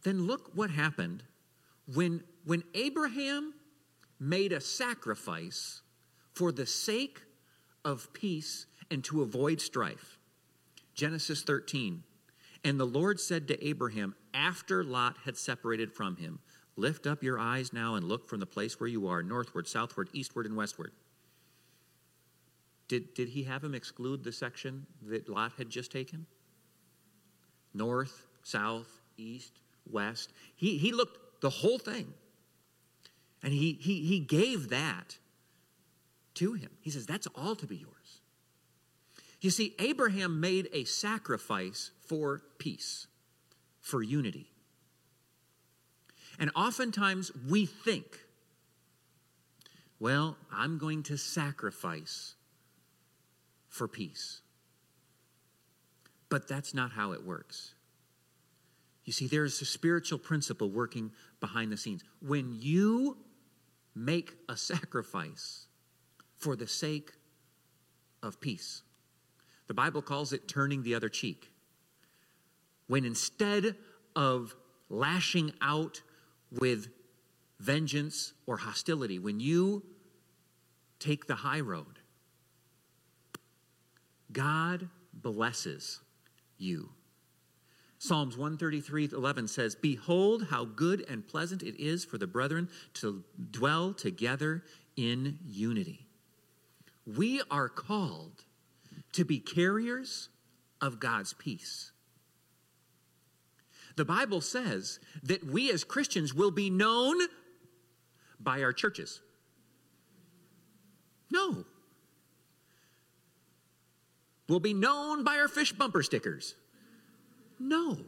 Then 0.03 0.27
look 0.27 0.51
what 0.55 0.71
happened 0.71 1.23
when, 1.93 2.23
when 2.45 2.63
Abraham 2.75 3.55
made 4.19 4.53
a 4.53 4.61
sacrifice 4.61 5.83
for 6.33 6.53
the 6.53 6.67
sake 6.67 7.23
of 7.85 8.13
peace 8.13 8.67
and 8.91 9.03
to 9.05 9.23
avoid 9.23 9.61
strife. 9.61 10.19
Genesis 10.95 11.43
13. 11.43 12.03
And 12.65 12.81
the 12.81 12.87
Lord 12.87 13.21
said 13.21 13.47
to 13.49 13.67
Abraham, 13.67 14.15
after 14.35 14.83
Lot 14.83 15.17
had 15.25 15.37
separated 15.37 15.93
from 15.93 16.17
him, 16.17 16.41
Lift 16.79 17.07
up 17.07 17.23
your 17.23 17.39
eyes 17.39 17.73
now 17.73 17.95
and 17.95 18.07
look 18.07 18.29
from 18.29 18.39
the 18.39 18.47
place 18.47 18.79
where 18.79 18.89
you 18.89 19.07
are, 19.07 19.23
northward, 19.23 19.67
southward, 19.67 20.11
eastward, 20.13 20.45
and 20.45 20.57
westward. 20.57 20.93
Did, 22.87 23.15
did 23.15 23.31
he 23.31 23.45
have 23.45 23.65
him 23.65 23.75
exclude 23.75 24.23
the 24.23 24.33
section 24.33 24.87
that 25.03 25.29
Lot 25.29 25.53
had 25.57 25.71
just 25.71 25.91
taken? 25.91 26.27
North, 27.73 28.27
south, 28.43 29.01
east, 29.17 29.55
west. 29.91 30.33
He, 30.55 30.77
he 30.77 30.93
looked 30.93 31.19
the 31.41 31.51
whole 31.51 31.79
thing. 31.79 32.15
And 33.43 33.53
he, 33.53 33.79
he, 33.81 34.03
he 34.03 34.21
gave 34.21 34.71
that 34.71 35.19
to 36.35 36.55
him. 36.55 36.71
He 36.81 36.91
says, 36.91 37.07
That's 37.07 37.27
all 37.35 37.55
to 37.57 37.67
be 37.67 37.77
yours. 37.77 38.21
You 39.41 39.51
see, 39.51 39.75
Abraham 39.79 40.41
made 40.41 40.69
a 40.73 40.85
sacrifice 40.85 41.91
for 42.07 42.43
peace, 42.59 43.07
for 43.81 44.03
unity. 44.03 44.51
And 46.39 46.51
oftentimes 46.55 47.31
we 47.49 47.67
think, 47.67 48.19
well, 49.99 50.37
I'm 50.53 50.79
going 50.79 51.03
to 51.05 51.17
sacrifice 51.17 52.35
for 53.69 53.89
peace. 53.89 54.41
But 56.29 56.49
that's 56.49 56.75
not 56.75 56.93
how 56.93 57.13
it 57.13 57.25
works. 57.25 57.75
You 59.05 59.13
see, 59.13 59.29
there's 59.29 59.63
a 59.63 59.65
spiritual 59.65 60.19
principle 60.19 60.69
working 60.69 61.13
behind 61.41 61.71
the 61.73 61.77
scenes. 61.77 62.03
When 62.21 62.57
you 62.61 63.19
make 63.95 64.35
a 64.49 64.57
sacrifice 64.57 65.67
for 66.37 66.57
the 66.57 66.67
sake 66.67 67.13
of 68.23 68.41
peace, 68.41 68.83
the 69.67 69.75
Bible 69.75 70.03
calls 70.03 70.33
it 70.33 70.49
turning 70.49 70.83
the 70.83 70.95
other 70.95 71.09
cheek. 71.09 71.51
When 72.87 73.05
instead 73.05 73.75
of 74.15 74.55
lashing 74.89 75.53
out 75.61 76.03
with 76.53 76.89
vengeance 77.59 78.33
or 78.47 78.59
hostility, 78.59 79.19
when 79.19 79.41
you 79.41 79.83
take 80.99 81.27
the 81.27 81.35
high 81.35 81.61
road, 81.61 81.99
God 84.33 84.89
blesses 85.13 86.01
you. 86.59 86.91
Psalms 87.99 88.37
133 88.37 89.11
11 89.13 89.49
says, 89.49 89.75
Behold, 89.75 90.49
how 90.51 90.65
good 90.65 91.05
and 91.09 91.27
pleasant 91.27 91.63
it 91.63 91.81
is 91.83 92.05
for 92.05 92.19
the 92.19 92.27
brethren 92.27 92.69
to 92.95 93.25
dwell 93.51 93.95
together 93.95 94.63
in 94.97 95.39
unity. 95.45 96.07
We 97.07 97.43
are 97.51 97.69
called 97.69 98.45
to 99.13 99.25
be 99.25 99.39
carriers 99.39 100.29
of 100.81 101.01
God's 101.01 101.33
peace. 101.33 101.93
The 103.97 104.05
Bible 104.05 104.43
says 104.43 105.01
that 105.23 105.45
we 105.45 105.71
as 105.71 105.83
Christians 105.83 106.35
will 106.35 106.51
be 106.51 106.69
known 106.69 107.19
by 108.39 108.63
our 108.63 108.73
churches. 108.73 109.23
No. 111.31 111.65
We'll 114.49 114.61
be 114.61 114.75
known 114.75 115.25
by 115.25 115.39
our 115.39 115.49
fish 115.49 115.73
bumper 115.73 116.03
stickers. 116.03 116.55
No. 117.59 117.99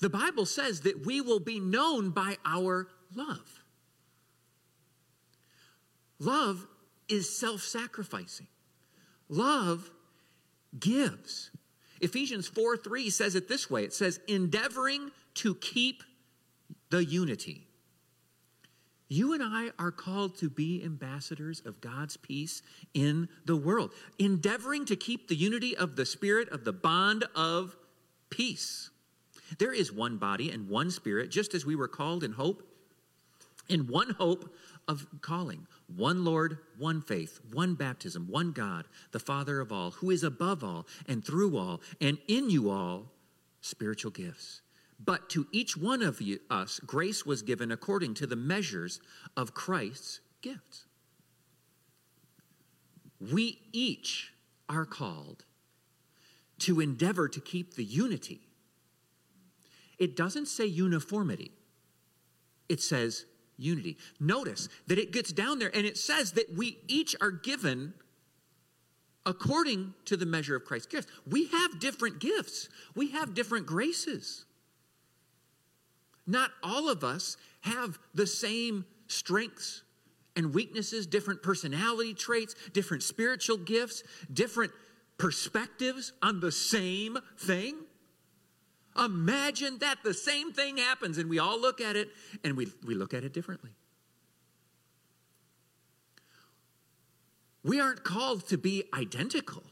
The 0.00 0.10
Bible 0.10 0.46
says 0.46 0.82
that 0.82 1.04
we 1.04 1.20
will 1.20 1.40
be 1.40 1.60
known 1.60 2.10
by 2.10 2.36
our 2.44 2.88
love. 3.14 3.62
Love 6.18 6.66
is 7.08 7.38
self 7.38 7.62
sacrificing, 7.62 8.48
love 9.28 9.90
gives. 10.78 11.50
Ephesians 12.00 12.46
4 12.46 12.76
3 12.76 13.10
says 13.10 13.34
it 13.34 13.48
this 13.48 13.68
way 13.70 13.84
it 13.84 13.92
says, 13.92 14.20
endeavoring 14.28 15.10
to 15.34 15.54
keep 15.54 16.02
the 16.90 17.04
unity. 17.04 17.64
You 19.08 19.32
and 19.32 19.42
I 19.42 19.70
are 19.78 19.90
called 19.90 20.36
to 20.38 20.50
be 20.50 20.84
ambassadors 20.84 21.62
of 21.64 21.80
God's 21.80 22.18
peace 22.18 22.62
in 22.92 23.28
the 23.46 23.56
world, 23.56 23.92
endeavoring 24.18 24.84
to 24.86 24.96
keep 24.96 25.28
the 25.28 25.34
unity 25.34 25.74
of 25.76 25.96
the 25.96 26.04
Spirit 26.04 26.50
of 26.50 26.64
the 26.64 26.74
bond 26.74 27.24
of 27.34 27.74
peace. 28.30 28.90
There 29.58 29.72
is 29.72 29.92
one 29.92 30.18
body 30.18 30.50
and 30.50 30.68
one 30.68 30.90
Spirit, 30.90 31.30
just 31.30 31.54
as 31.54 31.64
we 31.64 31.74
were 31.74 31.88
called 31.88 32.22
in 32.22 32.32
hope, 32.32 32.62
in 33.68 33.86
one 33.86 34.10
hope 34.10 34.54
of 34.86 35.06
calling, 35.20 35.66
one 35.94 36.24
Lord, 36.24 36.58
one 36.78 37.02
faith, 37.02 37.40
one 37.52 37.74
baptism, 37.74 38.26
one 38.28 38.52
God, 38.52 38.86
the 39.12 39.18
Father 39.18 39.60
of 39.60 39.70
all, 39.70 39.90
who 39.92 40.10
is 40.10 40.22
above 40.22 40.64
all 40.64 40.86
and 41.06 41.24
through 41.24 41.56
all 41.56 41.80
and 42.00 42.18
in 42.26 42.50
you 42.50 42.70
all 42.70 43.12
spiritual 43.60 44.10
gifts. 44.10 44.62
But 44.98 45.28
to 45.30 45.46
each 45.52 45.76
one 45.76 46.02
of 46.02 46.20
you, 46.20 46.40
us, 46.50 46.80
grace 46.80 47.24
was 47.24 47.42
given 47.42 47.70
according 47.70 48.14
to 48.14 48.26
the 48.26 48.36
measures 48.36 49.00
of 49.36 49.54
Christ's 49.54 50.20
gifts. 50.42 50.86
We 53.20 53.60
each 53.72 54.32
are 54.68 54.84
called 54.84 55.44
to 56.60 56.80
endeavor 56.80 57.28
to 57.28 57.40
keep 57.40 57.74
the 57.74 57.84
unity. 57.84 58.40
It 59.98 60.16
doesn't 60.16 60.46
say 60.46 60.66
uniformity, 60.66 61.52
it 62.68 62.80
says 62.80 63.26
unity. 63.56 63.96
Notice 64.20 64.68
that 64.86 64.98
it 64.98 65.12
gets 65.12 65.32
down 65.32 65.58
there 65.58 65.74
and 65.74 65.84
it 65.84 65.98
says 65.98 66.32
that 66.32 66.56
we 66.56 66.78
each 66.86 67.16
are 67.20 67.32
given 67.32 67.94
according 69.26 69.92
to 70.06 70.16
the 70.16 70.24
measure 70.24 70.56
of 70.56 70.64
Christ's 70.64 70.86
gifts. 70.86 71.12
We 71.28 71.48
have 71.48 71.80
different 71.80 72.20
gifts, 72.20 72.68
we 72.94 73.10
have 73.10 73.34
different 73.34 73.66
graces. 73.66 74.44
Not 76.26 76.50
all 76.62 76.90
of 76.90 77.04
us 77.04 77.36
have 77.62 77.98
the 78.14 78.26
same 78.26 78.84
strengths 79.06 79.82
and 80.36 80.54
weaknesses, 80.54 81.06
different 81.06 81.42
personality 81.42 82.14
traits, 82.14 82.54
different 82.72 83.02
spiritual 83.02 83.56
gifts, 83.56 84.02
different 84.32 84.72
perspectives 85.18 86.12
on 86.22 86.40
the 86.40 86.52
same 86.52 87.18
thing. 87.36 87.76
Imagine 88.96 89.78
that 89.78 89.98
the 90.02 90.14
same 90.14 90.52
thing 90.52 90.78
happens 90.78 91.18
and 91.18 91.28
we 91.28 91.38
all 91.38 91.60
look 91.60 91.80
at 91.80 91.96
it 91.96 92.08
and 92.42 92.56
we, 92.56 92.68
we 92.86 92.94
look 92.94 93.14
at 93.14 93.24
it 93.24 93.32
differently. 93.32 93.70
We 97.62 97.80
aren't 97.80 98.02
called 98.02 98.48
to 98.48 98.56
be 98.56 98.84
identical. 98.94 99.64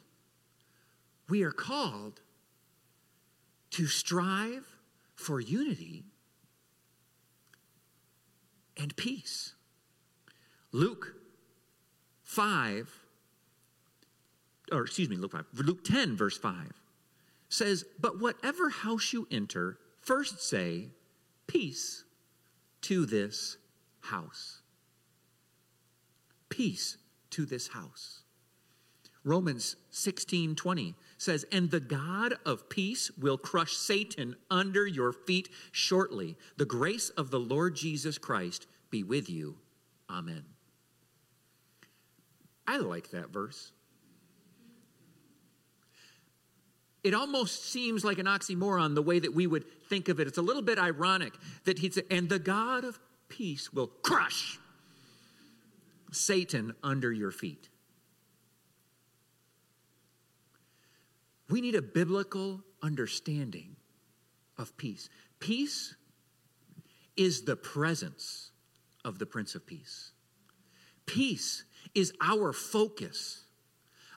We 1.29 1.43
are 1.43 1.53
called 1.53 2.21
to 3.71 3.87
strive 3.87 4.67
for 5.15 5.41
unity 5.41 6.05
and 8.77 8.95
peace. 8.97 9.55
Luke 10.73 11.15
5, 12.25 13.06
or 14.73 14.83
excuse 14.83 15.09
me, 15.09 15.17
Luke 15.17 15.33
5, 15.33 15.45
Luke 15.55 15.85
10, 15.85 16.17
verse 16.17 16.39
5 16.39 16.73
says, 17.49 17.85
But 18.01 18.21
whatever 18.21 18.71
house 18.71 19.13
you 19.13 19.27
enter, 19.31 19.79
first 20.01 20.41
say, 20.41 20.89
Peace 21.47 22.05
to 22.83 23.07
this 23.07 23.57
house. 24.01 24.63
Peace 26.49 26.97
to 27.31 27.45
this 27.47 27.69
house. 27.69 28.23
Romans 29.25 29.75
16 29.91 30.55
20 30.55 30.95
says, 31.19 31.45
And 31.51 31.71
the 31.71 31.81
God 31.81 32.35
of 32.45 32.69
peace 32.69 33.11
will 33.19 33.39
crush 33.39 33.73
Satan 33.73 34.37
under 34.51 34.87
your 34.87 35.13
feet 35.13 35.49
shortly. 35.73 36.37
The 36.57 36.65
grace 36.65 37.11
of 37.11 37.31
the 37.31 37.41
Lord 37.41 37.75
Jesus 37.75 38.19
Christ 38.19 38.67
be 38.91 39.03
with 39.03 39.29
you. 39.29 39.57
Amen. 40.09 40.45
I 42.69 42.79
like 42.79 43.11
that 43.11 43.33
verse. 43.33 43.73
It 47.07 47.15
almost 47.15 47.67
seems 47.67 48.05
like 48.05 48.19
an 48.19 48.27
oxymoron 48.27 48.97
the 48.97 49.03
way 49.03 49.21
that 49.21 49.33
we 49.33 49.47
would 49.47 49.65
think 49.89 50.09
of 50.09 50.19
it. 50.19 50.27
It's 50.27 50.39
a 50.39 50.43
little 50.43 50.61
bit 50.61 50.77
ironic 50.77 51.35
that 51.63 51.79
he'd 51.79 51.95
say, 51.95 52.03
And 52.11 52.29
the 52.29 52.41
God 52.41 52.83
of 52.83 52.99
peace 53.29 53.73
will 53.73 53.87
crush 53.87 54.59
Satan 56.11 56.75
under 56.83 57.13
your 57.13 57.31
feet. 57.31 57.69
We 61.49 61.61
need 61.61 61.77
a 61.77 61.83
biblical 61.83 62.65
understanding 62.83 63.77
of 64.59 64.77
peace. 64.77 65.09
Peace 65.39 65.95
is 67.17 67.43
the 67.43 67.55
presence 67.55 68.51
of 69.05 69.21
the 69.21 69.27
Prince 69.27 69.55
of 69.55 69.65
Peace. 69.65 70.11
Peace 71.07 71.63
is 71.95 72.13
our 72.21 72.53
focus 72.53 73.45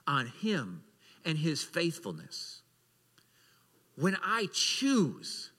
on 0.08 0.26
Him 0.26 0.82
and 1.24 1.38
His 1.38 1.62
faithfulness. 1.62 2.59
When 4.00 4.16
I 4.24 4.48
choose 4.52 5.50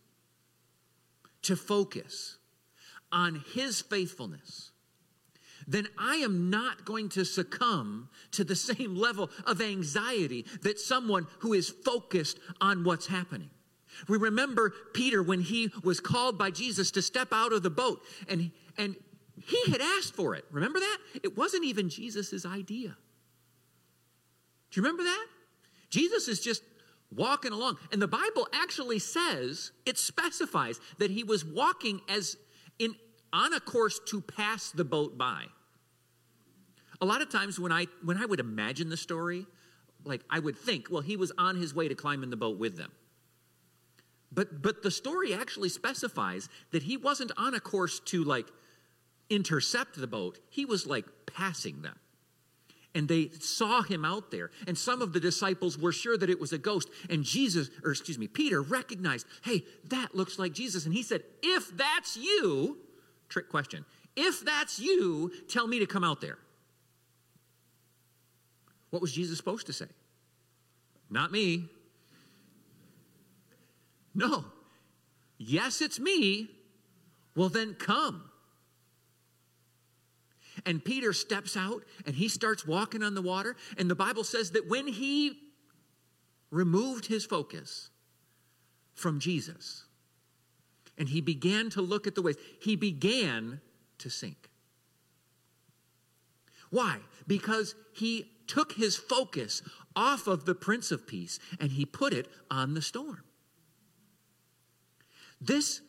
to 1.44 1.56
focus 1.56 2.38
on 3.12 3.44
His 3.54 3.82
faithfulness, 3.82 4.72
then 5.68 5.88
I 5.98 6.16
am 6.18 6.50
not 6.50 6.86
going 6.86 7.10
to 7.10 7.24
succumb 7.24 8.10
to 8.32 8.44
the 8.44 8.56
same 8.72 8.96
level 8.96 9.30
of 9.46 9.62
anxiety 9.62 10.46
that 10.64 10.80
someone 10.80 11.28
who 11.40 11.54
is 11.54 11.70
focused 11.70 12.40
on 12.60 12.84
what's 12.84 13.08
happening. 13.08 13.52
We 14.08 14.18
remember 14.18 14.74
Peter 14.94 15.22
when 15.22 15.42
he 15.42 15.70
was 15.84 16.00
called 16.00 16.38
by 16.38 16.50
Jesus 16.50 16.92
to 16.92 17.02
step 17.02 17.28
out 17.32 17.54
of 17.54 17.62
the 17.62 17.70
boat 17.70 18.02
and, 18.28 18.52
and 18.78 18.96
he 19.36 19.72
had 19.72 19.82
asked 19.82 20.16
for 20.16 20.34
it. 20.34 20.46
Remember 20.50 20.80
that? 20.80 20.98
It 21.24 21.38
wasn't 21.38 21.66
even 21.66 21.90
Jesus' 21.90 22.46
idea. 22.46 22.96
Do 24.72 24.80
you 24.80 24.84
remember 24.84 25.04
that? 25.04 25.28
Jesus 25.90 26.30
is 26.30 26.40
just 26.40 26.64
walking 27.14 27.52
along. 27.52 27.78
And 27.92 28.02
the 28.02 28.08
Bible 28.08 28.48
actually 28.54 29.00
says, 29.00 29.72
it 29.86 29.98
specifies 29.98 30.80
that 30.98 31.12
he 31.12 31.24
was 31.24 31.44
walking 31.44 32.02
as 32.10 32.38
in 32.80 32.96
on 33.34 33.54
a 33.54 33.60
course 33.60 34.00
to 34.08 34.22
pass 34.22 34.72
the 34.72 34.84
boat 34.84 35.18
by. 35.18 35.46
A 37.00 37.06
lot 37.06 37.22
of 37.22 37.30
times 37.30 37.60
when 37.60 37.72
I 37.72 37.88
when 38.04 38.18
I 38.18 38.26
would 38.26 38.40
imagine 38.40 38.90
the 38.90 38.98
story, 38.98 39.46
like 40.04 40.22
I 40.30 40.40
would 40.40 40.58
think, 40.58 40.90
well, 40.92 41.02
he 41.02 41.18
was 41.18 41.32
on 41.38 41.56
his 41.56 41.74
way 41.74 41.88
to 41.88 41.96
climb 41.96 42.24
in 42.24 42.30
the 42.30 42.38
boat 42.38 42.60
with 42.60 42.78
them. 42.78 42.92
But 44.32 44.62
but 44.62 44.84
the 44.84 44.92
story 44.92 45.34
actually 45.34 45.70
specifies 45.70 46.48
that 46.72 46.84
he 46.84 46.98
wasn't 46.98 47.32
on 47.38 47.54
a 47.54 47.60
course 47.60 48.00
to 48.06 48.24
like 48.24 48.48
intercept 49.30 50.00
the 50.00 50.08
boat. 50.08 50.40
He 50.50 50.66
was 50.66 50.86
like 50.86 51.06
passing 51.26 51.82
them. 51.82 51.98
And 52.94 53.08
they 53.08 53.30
saw 53.40 53.82
him 53.82 54.04
out 54.04 54.32
there. 54.32 54.52
And 54.68 54.78
some 54.78 55.02
of 55.02 55.14
the 55.14 55.20
disciples 55.20 55.78
were 55.78 55.94
sure 55.94 56.18
that 56.18 56.30
it 56.30 56.40
was 56.40 56.52
a 56.52 56.58
ghost. 56.58 56.90
And 57.10 57.24
Jesus, 57.24 57.70
or 57.84 57.92
excuse 57.92 58.18
me, 58.18 58.28
Peter 58.28 58.62
recognized, 58.62 59.26
hey, 59.44 59.64
that 59.86 60.14
looks 60.14 60.38
like 60.38 60.54
Jesus. 60.54 60.86
And 60.86 60.94
he 60.94 61.02
said, 61.02 61.24
if 61.42 61.76
that's 61.78 62.18
you, 62.18 62.78
trick 63.30 63.50
question, 63.50 63.86
if 64.16 64.44
that's 64.44 64.80
you, 64.80 65.32
tell 65.48 65.68
me 65.68 65.80
to 65.80 65.86
come 65.86 66.04
out 66.04 66.20
there. 66.20 66.38
What 68.90 69.02
was 69.02 69.14
Jesus 69.14 69.38
supposed 69.38 69.68
to 69.68 69.74
say? 69.74 69.86
Not 71.10 71.32
me. 71.32 71.70
No. 74.14 74.46
Yes, 75.38 75.82
it's 75.82 76.00
me. 76.00 76.50
Well, 77.36 77.50
then 77.50 77.74
come. 77.74 78.31
And 80.66 80.84
Peter 80.84 81.14
steps 81.14 81.58
out 81.58 81.84
and 82.06 82.16
he 82.16 82.28
starts 82.28 82.66
walking 82.66 83.04
on 83.04 83.16
the 83.16 83.22
water. 83.22 83.56
And 83.78 83.90
the 83.90 83.96
Bible 83.96 84.24
says 84.24 84.52
that 84.52 84.70
when 84.70 84.88
he 84.88 85.38
removed 86.50 87.08
his 87.08 87.26
focus 87.26 87.90
from 88.94 89.20
Jesus 89.20 89.86
and 90.98 91.10
he 91.10 91.22
began 91.22 91.70
to 91.72 91.82
look 91.82 92.06
at 92.06 92.16
the 92.16 92.22
waves, 92.22 92.38
he 92.62 92.76
began 92.76 93.62
to 94.00 94.10
sink. 94.10 94.50
Why? 96.70 97.00
Because 97.28 97.76
he 97.94 98.32
took 98.48 98.74
his 98.74 98.96
focus 98.96 99.62
off 99.96 100.28
of 100.28 100.46
the 100.46 100.56
Prince 100.56 100.92
of 100.92 101.08
Peace 101.08 101.40
and 101.60 101.72
he 101.72 101.86
put 101.86 102.14
it 102.14 102.28
on 102.50 102.74
the 102.74 102.82
storm. 102.82 103.24
This, 105.40 105.82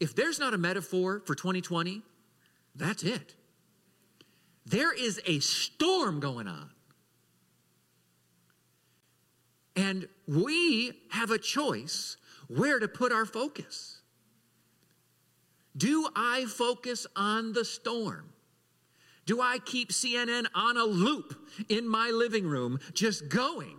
if 0.00 0.14
there's 0.14 0.38
not 0.38 0.54
a 0.54 0.58
metaphor 0.58 1.22
for 1.24 1.34
2020, 1.34 2.02
that's 2.74 3.02
it. 3.02 3.34
There 4.64 4.92
is 4.92 5.20
a 5.26 5.40
storm 5.40 6.20
going 6.20 6.48
on. 6.48 6.70
And 9.74 10.08
we 10.26 10.92
have 11.10 11.30
a 11.30 11.38
choice 11.38 12.16
where 12.48 12.78
to 12.78 12.88
put 12.88 13.12
our 13.12 13.24
focus. 13.24 14.00
Do 15.76 16.08
I 16.14 16.44
focus 16.46 17.06
on 17.16 17.52
the 17.52 17.64
storm? 17.64 18.32
Do 19.24 19.40
I 19.40 19.58
keep 19.58 19.90
CNN 19.90 20.46
on 20.54 20.76
a 20.76 20.84
loop 20.84 21.48
in 21.68 21.88
my 21.88 22.10
living 22.10 22.46
room 22.46 22.80
just 22.92 23.28
going? 23.28 23.76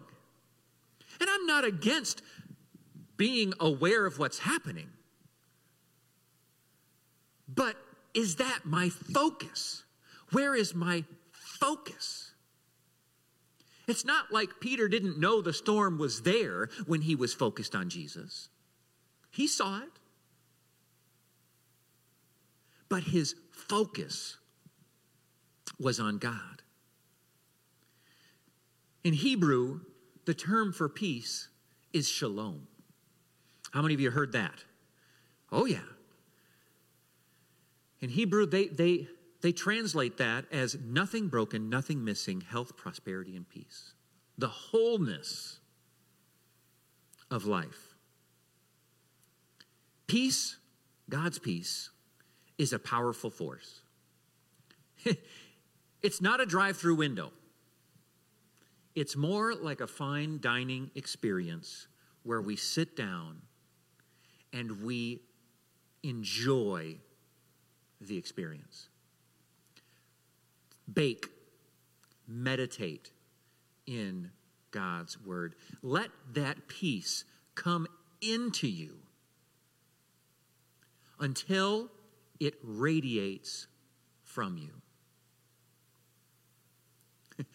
And 1.20 1.30
I'm 1.30 1.46
not 1.46 1.66
against 1.66 2.22
being 3.18 3.54
aware 3.60 4.06
of 4.06 4.18
what's 4.18 4.40
happening. 4.40 4.90
But 7.48 7.76
is 8.14 8.38
that 8.38 8.62
my 8.66 8.90
focus? 8.90 9.84
Where 10.32 10.56
is 10.56 10.74
my 10.74 11.04
focus? 11.32 12.32
It's 13.88 14.06
not 14.06 14.32
like 14.32 14.60
Peter 14.62 14.88
didn't 14.88 15.20
know 15.20 15.42
the 15.42 15.54
storm 15.54 15.98
was 15.98 16.22
there 16.22 16.70
when 16.86 17.02
he 17.02 17.16
was 17.16 17.34
focused 17.34 17.76
on 17.76 17.90
Jesus. 17.90 18.50
He 19.30 19.48
saw 19.48 19.80
it. 19.80 19.90
But 22.88 23.04
his 23.04 23.36
focus 23.52 24.38
was 25.80 26.00
on 26.00 26.18
God. 26.18 26.62
In 29.04 29.14
Hebrew, 29.14 29.82
the 30.26 30.34
term 30.34 30.72
for 30.72 30.88
peace 30.88 31.50
is 31.92 32.08
shalom. 32.08 32.68
How 33.72 33.82
many 33.82 33.94
of 33.94 34.00
you 34.00 34.12
heard 34.12 34.32
that? 34.34 34.64
Oh, 35.52 35.66
yeah. 35.66 35.80
In 38.04 38.10
Hebrew, 38.10 38.46
they, 38.46 38.68
they, 38.68 39.08
they 39.40 39.54
translate 39.54 40.18
that 40.18 40.44
as 40.52 40.76
nothing 40.84 41.30
broken, 41.30 41.70
nothing 41.70 42.04
missing, 42.04 42.42
health, 42.42 42.76
prosperity, 42.76 43.38
and 43.38 43.48
peace. 43.48 43.94
The 44.38 44.50
wholeness 44.50 45.62
of 47.32 47.46
life. 47.46 47.96
Peace, 50.06 50.58
God's 51.10 51.40
peace, 51.40 51.92
is 52.58 52.74
a 52.74 52.78
powerful 52.78 53.30
force. 53.30 53.84
it's 56.02 56.22
not 56.22 56.42
a 56.42 56.46
drive 56.46 56.76
through 56.76 56.96
window, 56.96 57.32
it's 58.96 59.16
more 59.16 59.56
like 59.56 59.80
a 59.80 59.88
fine 59.88 60.40
dining 60.42 60.92
experience 60.94 61.88
where 62.24 62.42
we 62.42 62.58
sit 62.58 62.98
down 62.98 63.44
and 64.52 64.84
we 64.84 65.22
enjoy 66.04 66.98
the 68.08 68.18
experience. 68.18 68.90
Bake, 70.92 71.30
meditate 72.28 73.12
in 73.86 74.32
God's 74.72 75.20
word. 75.22 75.56
Let 75.82 76.10
that 76.34 76.68
peace 76.68 77.24
come 77.56 77.88
into 78.22 78.68
you 78.68 78.98
until 81.20 81.90
it 82.40 82.56
radiates 82.64 83.68
from 84.24 84.58
you. 84.58 84.72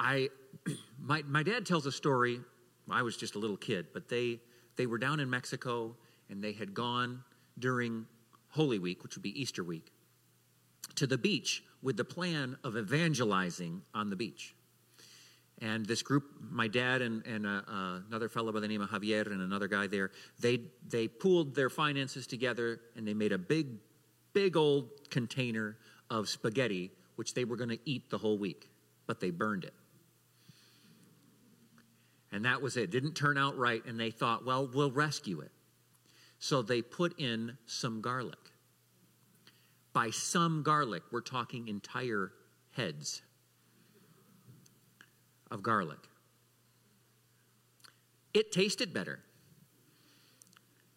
I, 0.00 0.28
my, 1.00 1.22
my 1.26 1.42
dad 1.42 1.66
tells 1.66 1.86
a 1.86 1.92
story. 1.92 2.40
I 2.90 3.02
was 3.02 3.16
just 3.16 3.34
a 3.34 3.38
little 3.38 3.56
kid, 3.56 3.86
but 3.92 4.08
they, 4.08 4.40
they 4.76 4.86
were 4.86 4.98
down 4.98 5.20
in 5.20 5.30
Mexico 5.30 5.96
and 6.28 6.42
they 6.42 6.52
had 6.52 6.74
gone 6.74 7.22
during 7.58 8.06
Holy 8.48 8.78
Week, 8.78 9.02
which 9.02 9.16
would 9.16 9.22
be 9.22 9.40
Easter 9.40 9.64
week, 9.64 9.92
to 10.94 11.06
the 11.06 11.18
beach 11.18 11.62
with 11.82 11.96
the 11.96 12.04
plan 12.04 12.56
of 12.64 12.76
evangelizing 12.76 13.82
on 13.94 14.10
the 14.10 14.16
beach. 14.16 14.54
And 15.60 15.86
this 15.86 16.02
group, 16.02 16.24
my 16.40 16.66
dad 16.66 17.00
and, 17.00 17.24
and 17.26 17.46
uh, 17.46 17.62
uh, 17.68 18.00
another 18.08 18.28
fellow 18.28 18.52
by 18.52 18.60
the 18.60 18.68
name 18.68 18.80
of 18.80 18.90
Javier 18.90 19.26
and 19.26 19.40
another 19.40 19.68
guy 19.68 19.86
there, 19.86 20.10
they, 20.40 20.60
they 20.88 21.06
pooled 21.06 21.54
their 21.54 21.70
finances 21.70 22.26
together 22.26 22.80
and 22.96 23.06
they 23.06 23.14
made 23.14 23.32
a 23.32 23.38
big, 23.38 23.68
big 24.32 24.56
old 24.56 24.90
container 25.10 25.76
of 26.10 26.28
spaghetti, 26.28 26.90
which 27.16 27.34
they 27.34 27.44
were 27.44 27.56
going 27.56 27.70
to 27.70 27.78
eat 27.84 28.10
the 28.10 28.18
whole 28.18 28.36
week, 28.36 28.68
but 29.06 29.20
they 29.20 29.30
burned 29.30 29.64
it. 29.64 29.74
And 32.32 32.44
that 32.46 32.60
was 32.60 32.76
it. 32.76 32.90
Didn't 32.90 33.14
turn 33.14 33.38
out 33.38 33.56
right, 33.56 33.84
and 33.86 33.98
they 33.98 34.10
thought, 34.10 34.44
well, 34.44 34.68
we'll 34.72 34.90
rescue 34.90 35.40
it. 35.40 35.52
So 36.38 36.62
they 36.62 36.82
put 36.82 37.18
in 37.18 37.58
some 37.66 38.00
garlic. 38.00 38.38
By 39.92 40.10
some 40.10 40.62
garlic, 40.62 41.02
we're 41.10 41.20
talking 41.20 41.68
entire 41.68 42.32
heads 42.72 43.22
of 45.50 45.62
garlic. 45.62 46.00
It 48.34 48.50
tasted 48.50 48.92
better. 48.92 49.20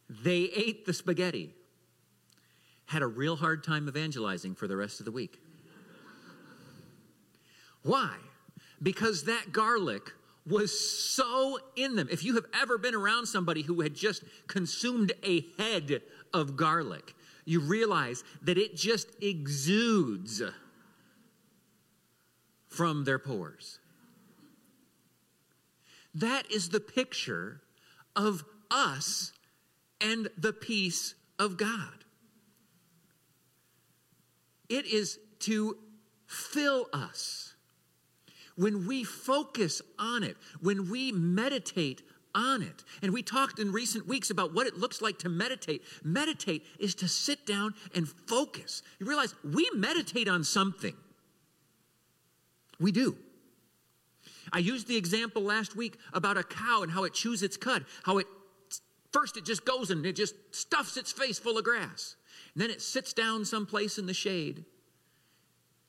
They 0.10 0.50
ate 0.56 0.86
the 0.86 0.94
spaghetti, 0.94 1.54
had 2.86 3.02
a 3.02 3.08
real 3.08 3.36
hard 3.36 3.64
time 3.64 3.88
evangelizing 3.88 4.56
for 4.56 4.68
the 4.68 4.76
rest 4.76 5.00
of 5.00 5.06
the 5.06 5.12
week. 5.12 5.40
Why? 7.84 8.16
Because 8.82 9.24
that 9.26 9.52
garlic 9.52 10.12
was 10.48 10.78
so 10.78 11.60
in 11.76 11.96
them. 11.96 12.08
If 12.12 12.24
you 12.24 12.36
have 12.36 12.46
ever 12.60 12.78
been 12.78 12.96
around 12.96 13.26
somebody 13.26 13.62
who 13.62 13.82
had 13.82 13.94
just 13.94 14.24
consumed 14.48 15.12
a 15.24 15.46
head 15.58 16.02
of 16.34 16.56
garlic, 16.56 17.14
you 17.46 17.60
realize 17.60 18.24
that 18.42 18.58
it 18.58 18.76
just 18.76 19.10
exudes 19.22 20.42
from 22.68 23.04
their 23.04 23.20
pores. 23.20 23.80
That 26.14 26.52
is 26.52 26.70
the 26.70 26.80
picture 26.80 27.62
of 28.16 28.44
us 28.72 29.34
and 30.02 30.30
the 30.38 30.54
peace 30.54 31.16
of 31.40 31.58
God. 31.58 32.04
It 34.70 34.86
is 34.86 35.20
to 35.40 35.78
fill 36.26 36.88
us. 36.92 37.47
When 38.58 38.86
we 38.88 39.04
focus 39.04 39.82
on 39.98 40.24
it, 40.24 40.36
when 40.60 40.90
we 40.90 41.12
meditate 41.12 42.02
on 42.36 42.62
it. 42.62 42.84
And 43.02 43.14
we 43.14 43.24
talked 43.24 43.60
in 43.60 43.72
recent 43.72 44.08
weeks 44.08 44.30
about 44.30 44.54
what 44.54 44.68
it 44.68 44.78
looks 44.78 45.02
like 45.02 45.18
to 45.20 45.30
meditate. 45.30 45.82
Meditate 46.04 46.64
is 46.80 46.94
to 46.96 47.08
sit 47.08 47.46
down 47.46 47.74
and 47.96 48.08
focus. 48.08 48.84
You 49.00 49.08
realize 49.08 49.34
we 49.44 49.70
meditate 49.74 50.28
on 50.28 50.44
something. 50.44 50.96
We 52.80 52.92
do. 52.92 53.18
I 54.54 54.60
used 54.60 54.88
the 54.88 54.96
example 54.96 55.42
last 55.42 55.76
week 55.76 55.98
about 56.14 56.38
a 56.38 56.44
cow 56.44 56.84
and 56.84 56.92
how 56.92 57.04
it 57.04 57.14
chews 57.14 57.44
its 57.44 57.58
cud, 57.58 57.86
how 58.04 58.20
it 58.20 58.28
first 59.12 59.36
it 59.36 59.46
just 59.46 59.66
goes 59.66 59.90
and 59.90 60.06
it 60.06 60.16
just 60.16 60.36
stuffs 60.52 60.96
its 60.96 61.12
face 61.12 61.40
full 61.40 61.58
of 61.58 61.64
grass. 61.64 62.16
And 62.54 62.62
then 62.62 62.70
it 62.70 62.82
sits 62.82 63.14
down 63.14 63.46
someplace 63.46 63.98
in 63.98 64.06
the 64.06 64.14
shade. 64.14 64.66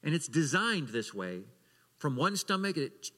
And 0.02 0.14
it's 0.14 0.28
designed 0.28 0.88
this 0.88 1.12
way. 1.12 1.42
From 1.98 2.16
one 2.16 2.37
stomach, 2.37 2.76
it 2.76 3.11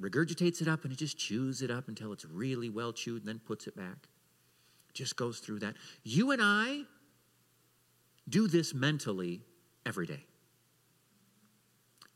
regurgitates 0.00 0.60
it 0.60 0.68
up 0.68 0.84
and 0.84 0.92
it 0.92 0.98
just 0.98 1.18
chews 1.18 1.62
it 1.62 1.70
up 1.70 1.88
until 1.88 2.12
it's 2.12 2.24
really 2.24 2.70
well 2.70 2.92
chewed 2.92 3.22
and 3.22 3.28
then 3.28 3.38
puts 3.38 3.66
it 3.66 3.76
back. 3.76 4.08
Just 4.92 5.16
goes 5.16 5.40
through 5.40 5.60
that. 5.60 5.74
You 6.02 6.30
and 6.30 6.40
I 6.42 6.82
do 8.28 8.48
this 8.48 8.72
mentally 8.72 9.42
every 9.84 10.06
day. 10.06 10.24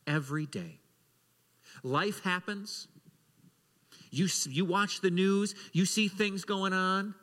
Every 0.07 0.45
day. 0.45 0.79
Life 1.83 2.23
happens. 2.23 2.87
You, 4.11 4.27
you 4.49 4.65
watch 4.65 5.01
the 5.01 5.11
news, 5.11 5.53
you 5.71 5.85
see 5.85 6.07
things 6.07 6.43
going 6.43 6.73
on, 6.73 7.13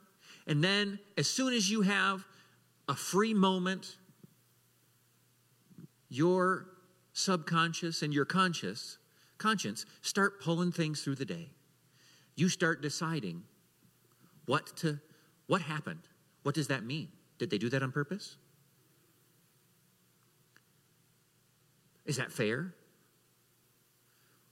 and 0.47 0.63
then 0.63 1.01
as 1.19 1.27
soon 1.27 1.53
as 1.53 1.69
you 1.69 1.83
have 1.83 2.25
a 2.89 2.95
free 2.95 3.35
moment, 3.35 3.97
your 6.09 6.69
subconscious 7.17 8.03
and 8.03 8.13
your 8.13 8.27
conscious 8.27 8.99
conscience 9.39 9.87
start 10.03 10.39
pulling 10.41 10.71
things 10.71 11.01
through 11.03 11.15
the 11.15 11.25
day. 11.25 11.49
You 12.35 12.51
start 12.51 12.83
deciding 12.83 13.43
what 14.45 14.77
to 14.79 15.01
what 15.47 15.63
happened. 15.63 16.03
What 16.43 16.55
does 16.55 16.69
that 16.69 16.85
mean? 16.85 17.09
Did 17.39 17.49
they 17.49 17.57
do 17.57 17.71
that 17.71 17.83
on 17.83 17.91
purpose? 17.91 18.37
Is 22.05 22.19
that 22.19 22.31
fair? 22.31 22.75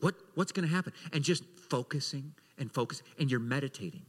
What, 0.00 0.14
what's 0.34 0.52
going 0.52 0.66
to 0.66 0.74
happen? 0.74 0.92
And 1.12 1.22
just 1.22 1.44
focusing 1.68 2.32
and 2.58 2.72
focusing, 2.72 3.06
and 3.18 3.30
you're 3.30 3.40
meditating. 3.40 4.06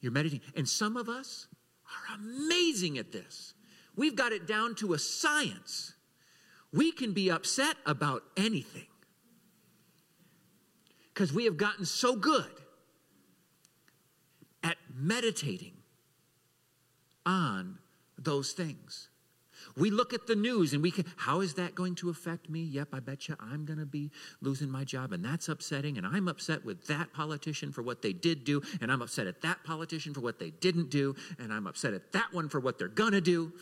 You're 0.00 0.12
meditating. 0.12 0.46
And 0.56 0.68
some 0.68 0.96
of 0.96 1.08
us 1.08 1.46
are 1.86 2.16
amazing 2.16 2.96
at 2.96 3.12
this. 3.12 3.54
We've 3.96 4.16
got 4.16 4.32
it 4.32 4.46
down 4.46 4.74
to 4.76 4.94
a 4.94 4.98
science. 4.98 5.94
We 6.72 6.92
can 6.92 7.12
be 7.12 7.30
upset 7.30 7.76
about 7.84 8.22
anything 8.36 8.86
because 11.12 11.32
we 11.32 11.44
have 11.44 11.56
gotten 11.56 11.84
so 11.84 12.14
good 12.16 12.50
at 14.62 14.76
meditating 14.94 15.72
on 17.26 17.78
those 18.18 18.52
things. 18.52 19.08
We 19.76 19.90
look 19.90 20.12
at 20.12 20.26
the 20.26 20.34
news 20.34 20.72
and 20.72 20.82
we 20.82 20.90
can, 20.90 21.04
how 21.16 21.40
is 21.40 21.54
that 21.54 21.74
going 21.74 21.94
to 21.96 22.10
affect 22.10 22.48
me? 22.48 22.60
Yep, 22.60 22.88
I 22.92 23.00
bet 23.00 23.28
you 23.28 23.36
I'm 23.38 23.64
going 23.64 23.78
to 23.78 23.86
be 23.86 24.10
losing 24.40 24.70
my 24.70 24.84
job, 24.84 25.12
and 25.12 25.24
that's 25.24 25.48
upsetting. 25.48 25.98
And 25.98 26.06
I'm 26.06 26.28
upset 26.28 26.64
with 26.64 26.86
that 26.86 27.12
politician 27.12 27.72
for 27.72 27.82
what 27.82 28.02
they 28.02 28.12
did 28.12 28.44
do, 28.44 28.62
and 28.80 28.90
I'm 28.90 29.02
upset 29.02 29.26
at 29.26 29.42
that 29.42 29.62
politician 29.64 30.14
for 30.14 30.20
what 30.20 30.38
they 30.38 30.50
didn't 30.50 30.90
do, 30.90 31.14
and 31.38 31.52
I'm 31.52 31.66
upset 31.66 31.94
at 31.94 32.12
that 32.12 32.32
one 32.32 32.48
for 32.48 32.60
what 32.60 32.78
they're 32.78 32.88
going 32.88 33.12
to 33.12 33.20
do. 33.20 33.52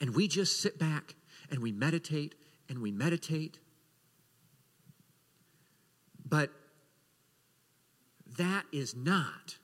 And 0.00 0.14
we 0.14 0.28
just 0.28 0.60
sit 0.60 0.78
back 0.78 1.14
and 1.50 1.60
we 1.60 1.72
meditate 1.72 2.34
and 2.68 2.80
we 2.80 2.90
meditate. 2.90 3.58
But 6.24 6.50
that 8.38 8.64
is 8.72 8.94
not 8.94 9.58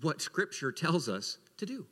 what 0.00 0.20
Scripture 0.22 0.72
tells 0.72 1.08
us 1.08 1.38
to 1.56 1.66
do. 1.66 1.86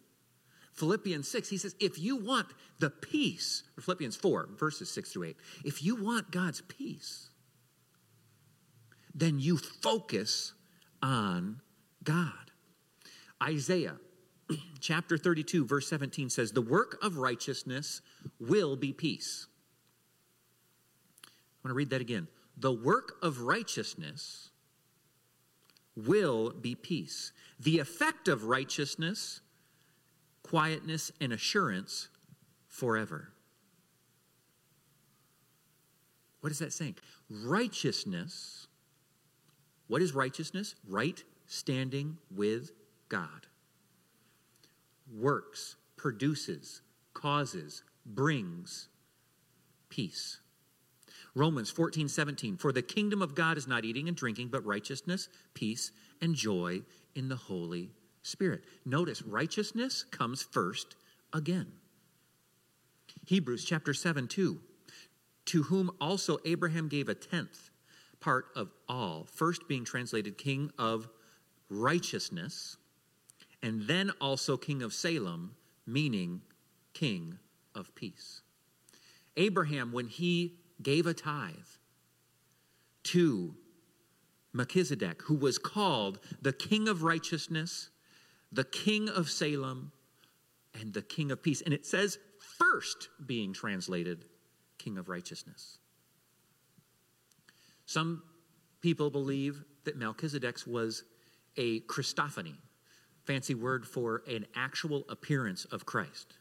Philippians 0.74 1.26
6, 1.26 1.48
he 1.48 1.56
says, 1.56 1.74
if 1.80 1.98
you 1.98 2.16
want 2.16 2.48
the 2.78 2.90
peace, 2.90 3.62
Philippians 3.80 4.16
4, 4.16 4.50
verses 4.58 4.90
6 4.90 5.12
through 5.12 5.24
8, 5.24 5.36
if 5.64 5.82
you 5.82 5.96
want 5.96 6.30
God's 6.30 6.60
peace, 6.60 7.30
then 9.14 9.40
you 9.40 9.56
focus 9.56 10.52
on 11.02 11.62
God. 12.04 12.50
Isaiah 13.42 13.96
chapter 14.80 15.18
32, 15.18 15.66
verse 15.66 15.88
17 15.88 16.30
says, 16.30 16.52
The 16.52 16.62
work 16.62 16.98
of 17.02 17.16
righteousness 17.16 18.00
will 18.38 18.76
be 18.76 18.92
peace. 18.92 19.46
I 21.24 21.28
want 21.64 21.72
to 21.72 21.74
read 21.74 21.90
that 21.90 22.00
again. 22.00 22.28
The 22.56 22.72
work 22.72 23.16
of 23.22 23.40
righteousness 23.40 24.50
will 25.96 26.50
be 26.50 26.74
peace. 26.74 27.32
The 27.58 27.78
effect 27.78 28.28
of 28.28 28.44
righteousness 28.44 29.40
quietness, 30.46 31.10
and 31.20 31.32
assurance 31.32 32.08
forever. 32.68 33.32
What 36.40 36.52
is 36.52 36.60
that 36.60 36.72
saying? 36.72 36.94
Righteousness. 37.28 38.68
What 39.88 40.02
is 40.02 40.14
righteousness? 40.14 40.76
Right 40.86 41.22
standing 41.46 42.18
with 42.30 42.70
God. 43.08 43.48
Works, 45.12 45.76
produces, 45.96 46.82
causes, 47.14 47.82
brings 48.04 48.88
peace. 49.88 50.40
Romans 51.34 51.70
14, 51.70 52.08
17. 52.08 52.56
For 52.56 52.72
the 52.72 52.82
kingdom 52.82 53.20
of 53.20 53.34
God 53.34 53.58
is 53.58 53.66
not 53.66 53.84
eating 53.84 54.08
and 54.08 54.16
drinking, 54.16 54.48
but 54.48 54.64
righteousness, 54.64 55.28
peace, 55.54 55.92
and 56.20 56.34
joy 56.34 56.82
in 57.14 57.28
the 57.28 57.36
Holy 57.36 57.90
Spirit. 58.22 58.64
Notice 58.84 59.22
righteousness 59.22 60.04
comes 60.10 60.42
first 60.42 60.96
again. 61.32 61.72
Hebrews 63.26 63.64
chapter 63.64 63.92
7 63.92 64.28
2. 64.28 64.60
To 65.46 65.62
whom 65.64 65.90
also 66.00 66.38
Abraham 66.44 66.88
gave 66.88 67.08
a 67.08 67.14
tenth 67.14 67.70
part 68.20 68.46
of 68.56 68.72
all, 68.88 69.26
first 69.32 69.68
being 69.68 69.84
translated 69.84 70.38
king 70.38 70.70
of 70.78 71.08
righteousness, 71.68 72.76
and 73.66 73.82
then 73.88 74.12
also 74.20 74.56
king 74.56 74.80
of 74.80 74.94
Salem, 74.94 75.56
meaning 75.86 76.40
king 76.92 77.38
of 77.74 77.92
peace. 77.96 78.42
Abraham, 79.36 79.92
when 79.92 80.06
he 80.06 80.54
gave 80.80 81.06
a 81.06 81.12
tithe 81.12 81.54
to 83.02 83.56
Melchizedek, 84.52 85.22
who 85.22 85.34
was 85.34 85.58
called 85.58 86.20
the 86.40 86.52
king 86.52 86.88
of 86.88 87.02
righteousness 87.02 87.90
the 88.52 88.64
king 88.64 89.08
of 89.08 89.28
Salem, 89.28 89.92
and 90.80 90.94
the 90.94 91.02
king 91.02 91.30
of 91.30 91.42
peace. 91.42 91.60
And 91.60 91.74
it 91.74 91.84
says, 91.84 92.18
first 92.58 93.08
being 93.26 93.52
translated, 93.52 94.24
king 94.78 94.96
of 94.96 95.08
righteousness. 95.08 95.78
Some 97.86 98.22
people 98.80 99.10
believe 99.10 99.64
that 99.84 99.96
Melchizedek's 99.96 100.66
was 100.66 101.04
a 101.56 101.80
Christophany, 101.80 102.54
fancy 103.26 103.54
word 103.54 103.86
for 103.86 104.22
an 104.28 104.46
actual 104.54 105.04
appearance 105.08 105.64
of 105.66 105.84
Christ. 105.84 106.38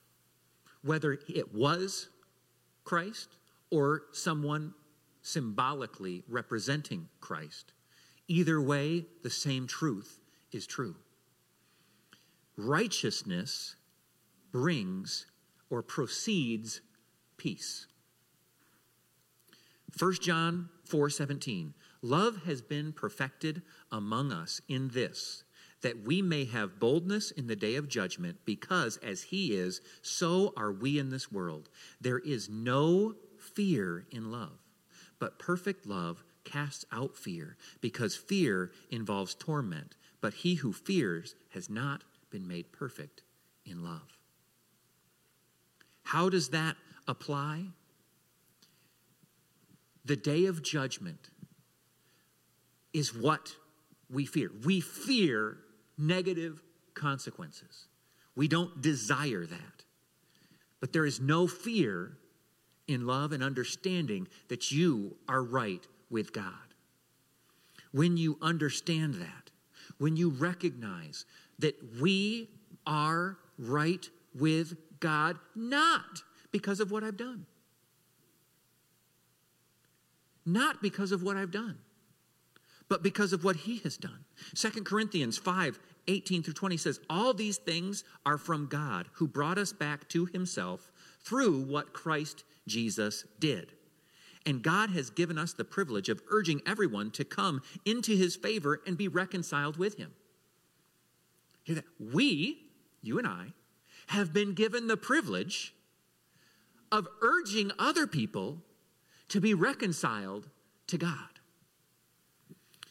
Whether 0.84 1.17
it 1.28 1.54
was 1.54 2.10
Christ 2.84 3.38
or 3.71 4.04
someone 4.12 4.74
symbolically 5.21 6.24
representing 6.28 7.10
Christ, 7.19 7.74
either 8.28 8.62
way, 8.62 9.08
the 9.24 9.30
same 9.30 9.65
truth 9.65 10.19
is 10.52 10.67
true. 10.67 10.95
Righteousness 12.56 13.76
brings 14.52 15.26
or 15.69 15.82
proceeds 15.82 16.82
peace. 17.38 17.88
1 19.98 20.13
John 20.21 20.69
4:17 20.88 21.74
Love 22.02 22.43
has 22.43 22.62
been 22.62 22.93
perfected 22.93 23.63
among 23.91 24.32
us 24.32 24.62
in 24.67 24.89
this 24.89 25.44
that 25.81 26.05
we 26.05 26.21
may 26.21 26.45
have 26.45 26.79
boldness 26.79 27.31
in 27.31 27.47
the 27.47 27.55
day 27.55 27.75
of 27.75 27.88
judgment 27.88 28.38
because 28.45 28.97
as 28.97 29.23
he 29.23 29.53
is 29.53 29.81
so 30.01 30.53
are 30.57 30.71
we 30.71 30.97
in 30.97 31.09
this 31.09 31.31
world 31.31 31.69
there 32.01 32.19
is 32.19 32.49
no 32.49 33.13
fear 33.38 34.05
in 34.11 34.31
love 34.31 34.59
but 35.19 35.38
perfect 35.39 35.85
love 35.85 36.23
casts 36.43 36.85
out 36.91 37.15
fear 37.15 37.57
because 37.81 38.15
fear 38.15 38.71
involves 38.89 39.35
torment 39.35 39.95
but 40.25 40.33
he 40.33 40.55
who 40.55 40.73
fears 40.73 41.35
has 41.49 41.69
not 41.69 42.03
been 42.31 42.47
made 42.47 42.71
perfect 42.71 43.21
in 43.63 43.83
love. 43.83 44.17
How 46.01 46.29
does 46.29 46.49
that 46.49 46.75
apply? 47.07 47.65
The 50.03 50.15
day 50.15 50.45
of 50.45 50.63
judgment 50.63 51.29
is 52.91 53.13
what 53.13 53.55
we 54.09 54.25
fear. 54.25 54.49
We 54.63 54.81
fear 54.81 55.57
negative 55.97 56.62
consequences. 56.93 57.88
We 58.36 58.47
don't 58.47 58.81
desire 58.81 59.45
that. 59.45 59.84
But 60.79 60.93
there 60.93 61.05
is 61.05 61.19
no 61.19 61.47
fear 61.47 62.17
in 62.88 63.08
love 63.08 63.31
and 63.31 63.43
understanding 63.43 64.27
that 64.49 64.71
you 64.71 65.15
are 65.27 65.43
right 65.43 65.86
with 66.10 66.34
God. 66.34 66.53
When 67.91 68.17
you 68.17 68.38
understand 68.41 69.15
that, 69.15 69.51
when 69.97 70.17
you 70.17 70.29
recognize 70.29 71.25
that 71.60 71.75
we 71.99 72.49
are 72.86 73.38
right 73.58 74.08
with 74.38 74.75
God, 74.99 75.38
not 75.55 76.23
because 76.51 76.79
of 76.79 76.91
what 76.91 77.03
I've 77.03 77.17
done. 77.17 77.45
Not 80.45 80.81
because 80.81 81.12
of 81.12 81.23
what 81.23 81.38
I've 81.38 81.51
done, 81.51 81.77
but 82.88 83.04
because 83.04 83.34
of 83.34 83.43
what 83.43 83.56
He 83.56 83.78
has 83.80 83.98
done. 83.98 84.26
Second 84.54 84.86
Corinthians 84.86 85.38
5 85.38 85.80
18 86.08 86.43
through 86.43 86.54
20 86.54 86.78
says, 86.78 87.00
All 87.10 87.34
these 87.34 87.58
things 87.58 88.04
are 88.26 88.38
from 88.38 88.67
God 88.67 89.08
who 89.13 89.28
brought 89.28 89.58
us 89.58 89.74
back 89.74 90.08
to 90.10 90.26
Himself 90.26 90.91
through 91.24 91.62
what 91.62 91.93
Christ 91.93 92.43
Jesus 92.67 93.26
did. 93.39 93.71
And 94.45 94.62
God 94.62 94.91
has 94.91 95.10
given 95.10 95.39
us 95.39 95.54
the 95.54 95.65
privilege 95.65 96.08
of 96.10 96.21
urging 96.30 96.62
everyone 96.67 97.10
to 97.12 97.26
come 97.26 97.63
into 97.86 98.15
His 98.15 98.36
favor 98.36 98.82
and 98.86 98.98
be 98.98 99.08
reconciled 99.08 99.78
with 99.78 99.98
Him. 99.98 100.13
Hear 101.63 101.76
that? 101.76 101.86
We, 102.00 102.67
you 103.02 103.17
and 103.17 103.26
I, 103.26 103.54
have 104.07 104.32
been 104.32 104.53
given 104.53 104.88
the 104.88 104.97
privilege 104.97 105.74
of 106.91 107.07
urging 107.22 107.72
other 107.80 108.05
people 108.05 108.62
to 109.30 109.41
be 109.41 109.55
reconciled 109.55 110.47
to 110.88 110.99
God. 110.99 111.34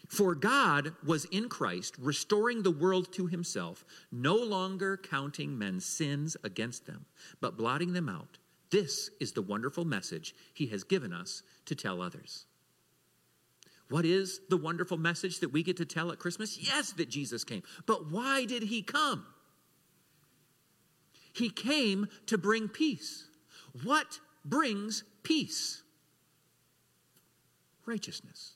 For 0.08 0.34
God 0.34 0.92
was 1.04 1.24
in 1.26 1.48
Christ, 1.48 1.96
restoring 1.98 2.62
the 2.62 2.70
world 2.70 3.12
to 3.14 3.26
himself, 3.26 3.84
no 4.12 4.36
longer 4.36 4.96
counting 4.96 5.58
men's 5.58 5.86
sins 5.86 6.36
against 6.44 6.86
them, 6.86 7.06
but 7.40 7.56
blotting 7.56 7.94
them 7.94 8.08
out. 8.08 8.38
This 8.70 9.10
is 9.20 9.32
the 9.32 9.42
wonderful 9.42 9.84
message 9.84 10.34
he 10.52 10.66
has 10.66 10.84
given 10.84 11.12
us 11.12 11.42
to 11.66 11.74
tell 11.74 12.02
others. 12.02 12.46
What 13.88 14.04
is 14.04 14.40
the 14.48 14.56
wonderful 14.56 14.96
message 14.96 15.40
that 15.40 15.52
we 15.52 15.62
get 15.62 15.76
to 15.76 15.84
tell 15.84 16.10
at 16.10 16.18
Christmas? 16.18 16.58
Yes, 16.58 16.92
that 16.92 17.08
Jesus 17.08 17.44
came. 17.44 17.62
But 17.86 18.10
why 18.10 18.44
did 18.44 18.64
he 18.64 18.82
come? 18.82 19.26
He 21.32 21.50
came 21.50 22.08
to 22.26 22.38
bring 22.38 22.68
peace. 22.68 23.26
What 23.82 24.20
brings 24.44 25.04
peace? 25.22 25.82
Righteousness. 27.86 28.54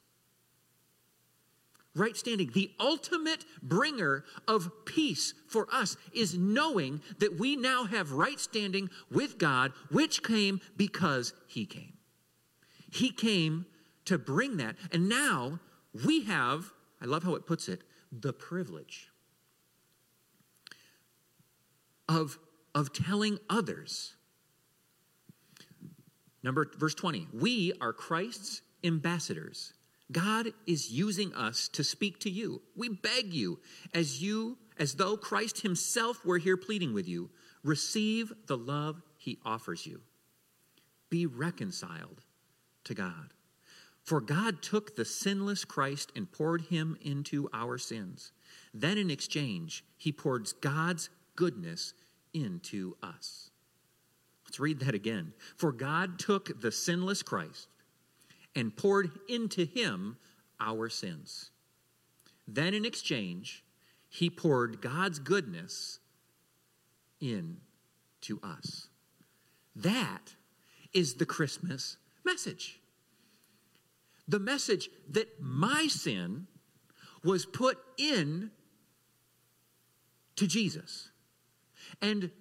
Right 1.94 2.16
standing. 2.16 2.50
The 2.52 2.70
ultimate 2.78 3.44
bringer 3.62 4.24
of 4.46 4.70
peace 4.84 5.34
for 5.46 5.66
us 5.72 5.96
is 6.12 6.36
knowing 6.36 7.00
that 7.18 7.38
we 7.38 7.56
now 7.56 7.84
have 7.84 8.12
right 8.12 8.38
standing 8.38 8.90
with 9.10 9.38
God, 9.38 9.72
which 9.90 10.22
came 10.22 10.60
because 10.76 11.32
He 11.46 11.66
came. 11.66 11.94
He 12.90 13.10
came 13.10 13.66
to 14.06 14.18
bring 14.18 14.56
that. 14.58 14.76
And 14.92 15.08
now 15.08 15.60
we 16.04 16.24
have, 16.24 16.72
I 17.02 17.06
love 17.06 17.24
how 17.24 17.34
it 17.34 17.46
puts 17.46 17.68
it, 17.68 17.82
the 18.10 18.32
privilege 18.32 19.10
of, 22.08 22.38
of 22.74 22.92
telling 22.92 23.38
others. 23.50 24.14
Number 26.42 26.70
verse 26.78 26.94
20, 26.94 27.28
we 27.34 27.74
are 27.80 27.92
Christ's 27.92 28.62
ambassadors. 28.82 29.74
God 30.10 30.48
is 30.66 30.90
using 30.90 31.34
us 31.34 31.68
to 31.68 31.84
speak 31.84 32.18
to 32.20 32.30
you. 32.30 32.62
We 32.74 32.88
beg 32.88 33.32
you, 33.32 33.60
as 33.92 34.22
you, 34.22 34.56
as 34.78 34.94
though 34.94 35.16
Christ 35.16 35.60
Himself 35.60 36.24
were 36.24 36.38
here 36.38 36.56
pleading 36.56 36.94
with 36.94 37.06
you, 37.06 37.30
receive 37.62 38.32
the 38.46 38.56
love 38.56 39.02
He 39.18 39.38
offers 39.44 39.86
you. 39.86 40.00
Be 41.10 41.26
reconciled 41.26 42.22
to 42.84 42.94
God. 42.94 43.34
For 44.08 44.22
God 44.22 44.62
took 44.62 44.96
the 44.96 45.04
sinless 45.04 45.66
Christ 45.66 46.12
and 46.16 46.32
poured 46.32 46.62
him 46.62 46.96
into 47.02 47.50
our 47.52 47.76
sins. 47.76 48.32
Then, 48.72 48.96
in 48.96 49.10
exchange, 49.10 49.84
he 49.98 50.12
poured 50.12 50.48
God's 50.62 51.10
goodness 51.36 51.92
into 52.32 52.96
us. 53.02 53.50
Let's 54.46 54.58
read 54.58 54.80
that 54.80 54.94
again. 54.94 55.34
For 55.58 55.72
God 55.72 56.18
took 56.18 56.62
the 56.62 56.72
sinless 56.72 57.22
Christ 57.22 57.68
and 58.58 58.76
poured 58.76 59.10
into 59.28 59.64
him 59.64 60.16
our 60.58 60.88
sins. 60.88 61.52
Then, 62.48 62.74
in 62.74 62.84
exchange, 62.84 63.62
he 64.08 64.28
poured 64.28 64.80
God's 64.80 65.20
goodness 65.20 66.00
into 67.20 68.40
us. 68.42 68.88
That 69.76 70.34
is 70.92 71.14
the 71.14 71.26
Christmas 71.26 71.98
message. 72.24 72.80
The 74.26 74.40
message 74.40 74.90
that 75.10 75.40
my 75.40 75.86
sin 75.86 76.48
was 77.22 77.46
put 77.46 77.78
in 77.96 78.50
to 80.34 80.48
Jesus. 80.48 81.10
And 82.02 82.32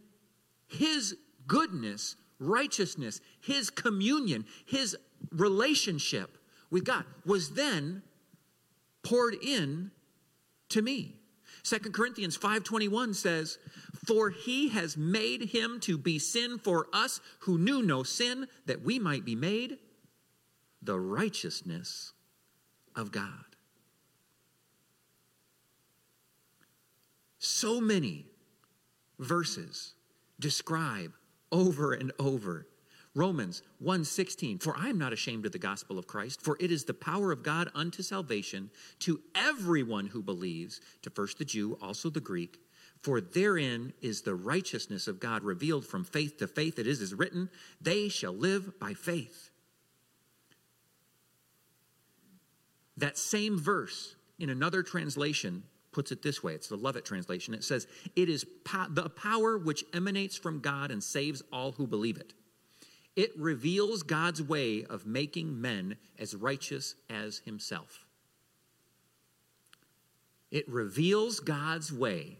his 0.66 1.16
goodness, 1.46 2.16
righteousness, 2.40 3.22
his 3.40 3.70
communion, 3.70 4.46
his 4.66 4.96
relationship 5.32 6.38
with 6.70 6.86
God 6.86 7.06
was 7.26 7.52
then 7.52 8.04
poured 9.04 9.36
in 9.42 9.92
to 10.70 10.82
me. 10.82 11.16
2 11.64 11.94
Corinthians 11.94 12.38
5:21 12.38 13.14
says, 13.14 13.58
"For 14.06 14.30
he 14.30 14.70
has 14.70 14.96
made 14.96 15.50
him 15.50 15.80
to 15.82 15.98
be 15.98 16.20
sin 16.20 16.60
for 16.60 16.88
us 16.94 17.20
who 17.40 17.58
knew 17.58 17.82
no 17.82 18.04
sin, 18.04 18.48
that 18.66 18.82
we 18.82 19.00
might 19.00 19.26
be 19.26 19.36
made 19.36 19.80
the 20.82 21.00
righteousness 21.00 22.14
of 22.96 23.12
God." 23.12 23.56
So 27.40 27.82
many 27.82 28.30
verses 29.20 29.94
describe 30.40 31.14
over 31.52 31.94
and 31.94 32.12
over. 32.20 32.68
Romans 33.16 33.64
1:16 33.82 34.62
For 34.62 34.78
I 34.78 34.90
am 34.90 34.98
not 34.98 35.14
ashamed 35.14 35.46
of 35.46 35.52
the 35.52 35.58
gospel 35.58 35.98
of 35.98 36.08
Christ 36.08 36.42
for 36.42 36.56
it 36.60 36.72
is 36.72 36.84
the 36.84 36.94
power 36.94 37.32
of 37.32 37.44
God 37.44 37.72
unto 37.74 38.04
salvation 38.04 38.70
to 39.00 39.22
everyone 39.34 40.08
who 40.08 40.22
believes 40.22 40.80
to 41.02 41.10
first 41.10 41.40
the 41.40 41.46
Jew 41.46 41.78
also 41.82 42.10
the 42.10 42.20
Greek. 42.20 42.62
For 43.02 43.22
therein 43.22 43.94
is 44.02 44.22
the 44.22 44.36
righteousness 44.36 45.08
of 45.08 45.20
God 45.20 45.44
revealed 45.44 45.86
from 45.86 46.04
faith 46.04 46.38
to 46.38 46.48
faith. 46.48 46.78
It 46.78 46.88
is 46.88 47.02
as 47.02 47.14
written 47.14 47.50
they 47.82 48.10
shall 48.10 48.34
live 48.34 48.80
by 48.80 48.94
faith 48.94 49.52
That 52.98 53.18
same 53.18 53.60
verse 53.60 54.16
in 54.40 54.50
another 54.50 54.82
translation 54.82 55.64
puts 55.98 56.12
it 56.12 56.22
this 56.22 56.44
way 56.44 56.54
it's 56.54 56.68
the 56.68 56.78
Lovett 56.78 57.06
translation. 57.06 57.56
It 57.56 57.64
says, 57.64 57.88
It 58.16 58.30
is 58.30 58.46
po- 58.64 58.86
the 58.88 59.10
power 59.10 59.58
which 59.58 59.84
emanates 59.96 60.38
from 60.38 60.60
God 60.60 60.92
and 60.92 61.04
saves 61.04 61.42
all 61.52 61.72
who 61.72 61.88
believe 61.88 62.18
it. 62.18 62.34
It 63.16 63.32
reveals 63.36 64.04
God's 64.04 64.44
way 64.44 64.86
of 64.88 65.08
making 65.08 65.60
men 65.60 65.98
as 66.20 66.36
righteous 66.36 66.94
as 67.10 67.40
himself. 67.46 68.06
It 70.52 70.70
reveals 70.70 71.40
God's 71.40 71.92
way 71.92 72.38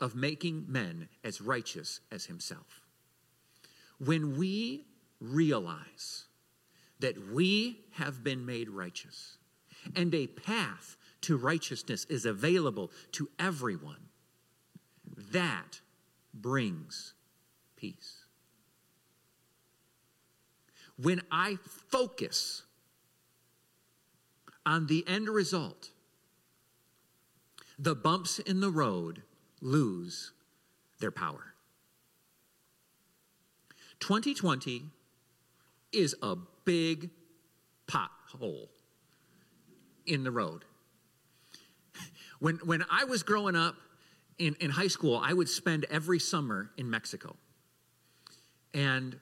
of 0.00 0.16
making 0.16 0.64
men 0.66 1.10
as 1.22 1.42
righteous 1.42 2.00
as 2.10 2.24
himself. 2.24 2.80
When 3.98 4.38
we 4.38 4.86
realize 5.20 6.24
that 7.00 7.28
we 7.28 7.80
have 7.96 8.24
been 8.24 8.46
made 8.46 8.70
righteous 8.70 9.36
and 9.94 10.14
a 10.14 10.26
path 10.26 10.96
to 11.22 11.36
righteousness 11.36 12.04
is 12.06 12.26
available 12.26 12.90
to 13.12 13.28
everyone, 13.38 14.08
that 15.32 15.80
brings 16.34 17.14
peace. 17.76 18.24
When 20.96 21.22
I 21.30 21.58
focus 21.90 22.62
on 24.64 24.86
the 24.86 25.04
end 25.08 25.28
result, 25.28 25.90
the 27.78 27.94
bumps 27.94 28.38
in 28.38 28.60
the 28.60 28.70
road 28.70 29.22
lose 29.60 30.32
their 31.00 31.10
power. 31.10 31.54
2020 34.00 34.84
is 35.92 36.14
a 36.22 36.36
big 36.64 37.10
pothole 37.86 38.68
in 40.06 40.24
the 40.24 40.30
road. 40.30 40.64
When, 42.42 42.56
when 42.64 42.84
I 42.90 43.04
was 43.04 43.22
growing 43.22 43.54
up 43.54 43.76
in, 44.36 44.56
in 44.58 44.68
high 44.68 44.88
school, 44.88 45.16
I 45.16 45.32
would 45.32 45.48
spend 45.48 45.86
every 45.88 46.18
summer 46.18 46.72
in 46.76 46.90
Mexico 46.90 47.36
and 48.74 49.16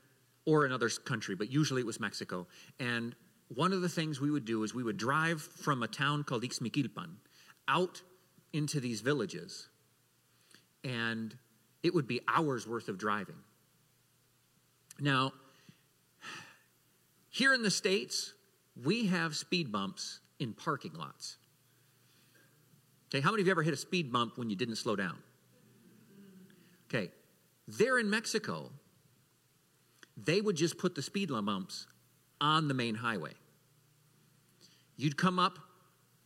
or 0.46 0.64
another 0.64 0.88
country, 0.88 1.34
but 1.34 1.52
usually 1.52 1.82
it 1.82 1.86
was 1.86 2.00
Mexico. 2.00 2.46
And 2.78 3.14
one 3.48 3.74
of 3.74 3.82
the 3.82 3.90
things 3.90 4.22
we 4.22 4.30
would 4.30 4.46
do 4.46 4.62
is 4.62 4.74
we 4.74 4.82
would 4.82 4.96
drive 4.96 5.42
from 5.42 5.82
a 5.82 5.86
town 5.86 6.24
called 6.24 6.44
Ixmiquilpan 6.44 7.10
out 7.68 8.00
into 8.54 8.80
these 8.80 9.02
villages, 9.02 9.68
and 10.82 11.36
it 11.82 11.92
would 11.92 12.06
be 12.06 12.22
hours 12.26 12.66
worth 12.66 12.88
of 12.88 12.96
driving. 12.96 13.36
Now, 14.98 15.34
here 17.28 17.52
in 17.52 17.62
the 17.62 17.70
States, 17.70 18.32
we 18.82 19.08
have 19.08 19.36
speed 19.36 19.70
bumps 19.70 20.20
in 20.38 20.54
parking 20.54 20.94
lots. 20.94 21.36
Okay, 23.10 23.20
how 23.20 23.32
many 23.32 23.40
of 23.40 23.48
you 23.48 23.50
ever 23.50 23.64
hit 23.64 23.74
a 23.74 23.76
speed 23.76 24.12
bump 24.12 24.38
when 24.38 24.50
you 24.50 24.56
didn't 24.56 24.76
slow 24.76 24.94
down? 24.94 25.18
Okay, 26.88 27.10
there 27.66 27.98
in 27.98 28.08
Mexico, 28.08 28.70
they 30.16 30.40
would 30.40 30.56
just 30.56 30.78
put 30.78 30.94
the 30.94 31.02
speed 31.02 31.28
bumps 31.28 31.86
on 32.40 32.68
the 32.68 32.74
main 32.74 32.94
highway. 32.94 33.32
You'd 34.96 35.16
come 35.16 35.38
up 35.38 35.58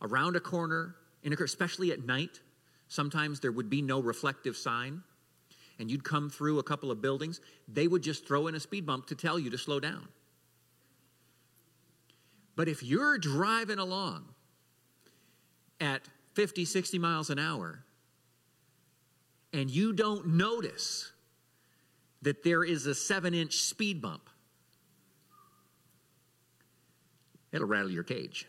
around 0.02 0.36
a 0.36 0.40
corner, 0.40 0.96
especially 1.24 1.90
at 1.90 2.04
night. 2.04 2.40
Sometimes 2.88 3.40
there 3.40 3.52
would 3.52 3.70
be 3.70 3.80
no 3.80 4.00
reflective 4.00 4.56
sign, 4.56 5.02
and 5.78 5.90
you'd 5.90 6.04
come 6.04 6.28
through 6.28 6.58
a 6.58 6.62
couple 6.62 6.90
of 6.90 7.00
buildings. 7.00 7.40
They 7.66 7.88
would 7.88 8.02
just 8.02 8.26
throw 8.26 8.46
in 8.46 8.54
a 8.54 8.60
speed 8.60 8.84
bump 8.84 9.06
to 9.06 9.14
tell 9.14 9.38
you 9.38 9.48
to 9.50 9.58
slow 9.58 9.80
down. 9.80 10.08
But 12.56 12.68
if 12.68 12.82
you're 12.82 13.18
driving 13.18 13.78
along 13.78 14.26
at 15.80 16.08
50, 16.34 16.64
60 16.64 16.98
miles 16.98 17.30
an 17.30 17.38
hour, 17.38 17.84
and 19.52 19.70
you 19.70 19.92
don't 19.92 20.26
notice 20.28 21.12
that 22.22 22.42
there 22.42 22.64
is 22.64 22.86
a 22.86 22.94
seven 22.94 23.34
inch 23.34 23.54
speed 23.54 24.02
bump, 24.02 24.28
it'll 27.52 27.66
rattle 27.66 27.90
your 27.90 28.02
cage. 28.02 28.46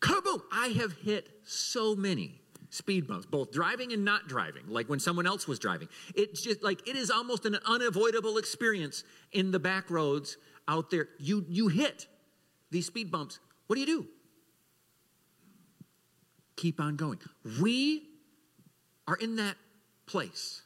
Kaboom! 0.00 0.42
I 0.52 0.68
have 0.68 0.92
hit 0.92 1.30
so 1.44 1.94
many 1.94 2.40
speed 2.70 3.06
bumps, 3.06 3.24
both 3.24 3.52
driving 3.52 3.92
and 3.92 4.04
not 4.04 4.26
driving, 4.28 4.64
like 4.68 4.88
when 4.88 4.98
someone 4.98 5.26
else 5.26 5.46
was 5.46 5.58
driving. 5.58 5.88
It's 6.14 6.42
just 6.42 6.62
like 6.62 6.86
it 6.88 6.96
is 6.96 7.10
almost 7.10 7.46
an 7.46 7.56
unavoidable 7.64 8.36
experience 8.36 9.04
in 9.32 9.50
the 9.50 9.60
back 9.60 9.90
roads 9.90 10.36
out 10.68 10.90
there. 10.90 11.08
You 11.18 11.44
you 11.48 11.68
hit 11.68 12.06
these 12.70 12.86
speed 12.86 13.10
bumps. 13.10 13.38
What 13.66 13.76
do 13.76 13.80
you 13.80 13.86
do? 13.86 14.06
Keep 16.56 16.80
on 16.80 16.96
going. 16.96 17.18
We 17.60 18.02
are 19.06 19.16
in 19.16 19.36
that 19.36 19.56
place. 20.06 20.62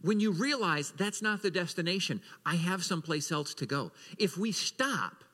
When 0.00 0.20
you 0.20 0.30
realize 0.32 0.92
that's 0.96 1.22
not 1.22 1.42
the 1.42 1.50
destination, 1.50 2.20
I 2.46 2.54
have 2.54 2.84
someplace 2.84 3.32
else 3.32 3.54
to 3.54 3.66
go. 3.66 3.92
If 4.16 4.36
we 4.36 4.52
stop 4.52 5.24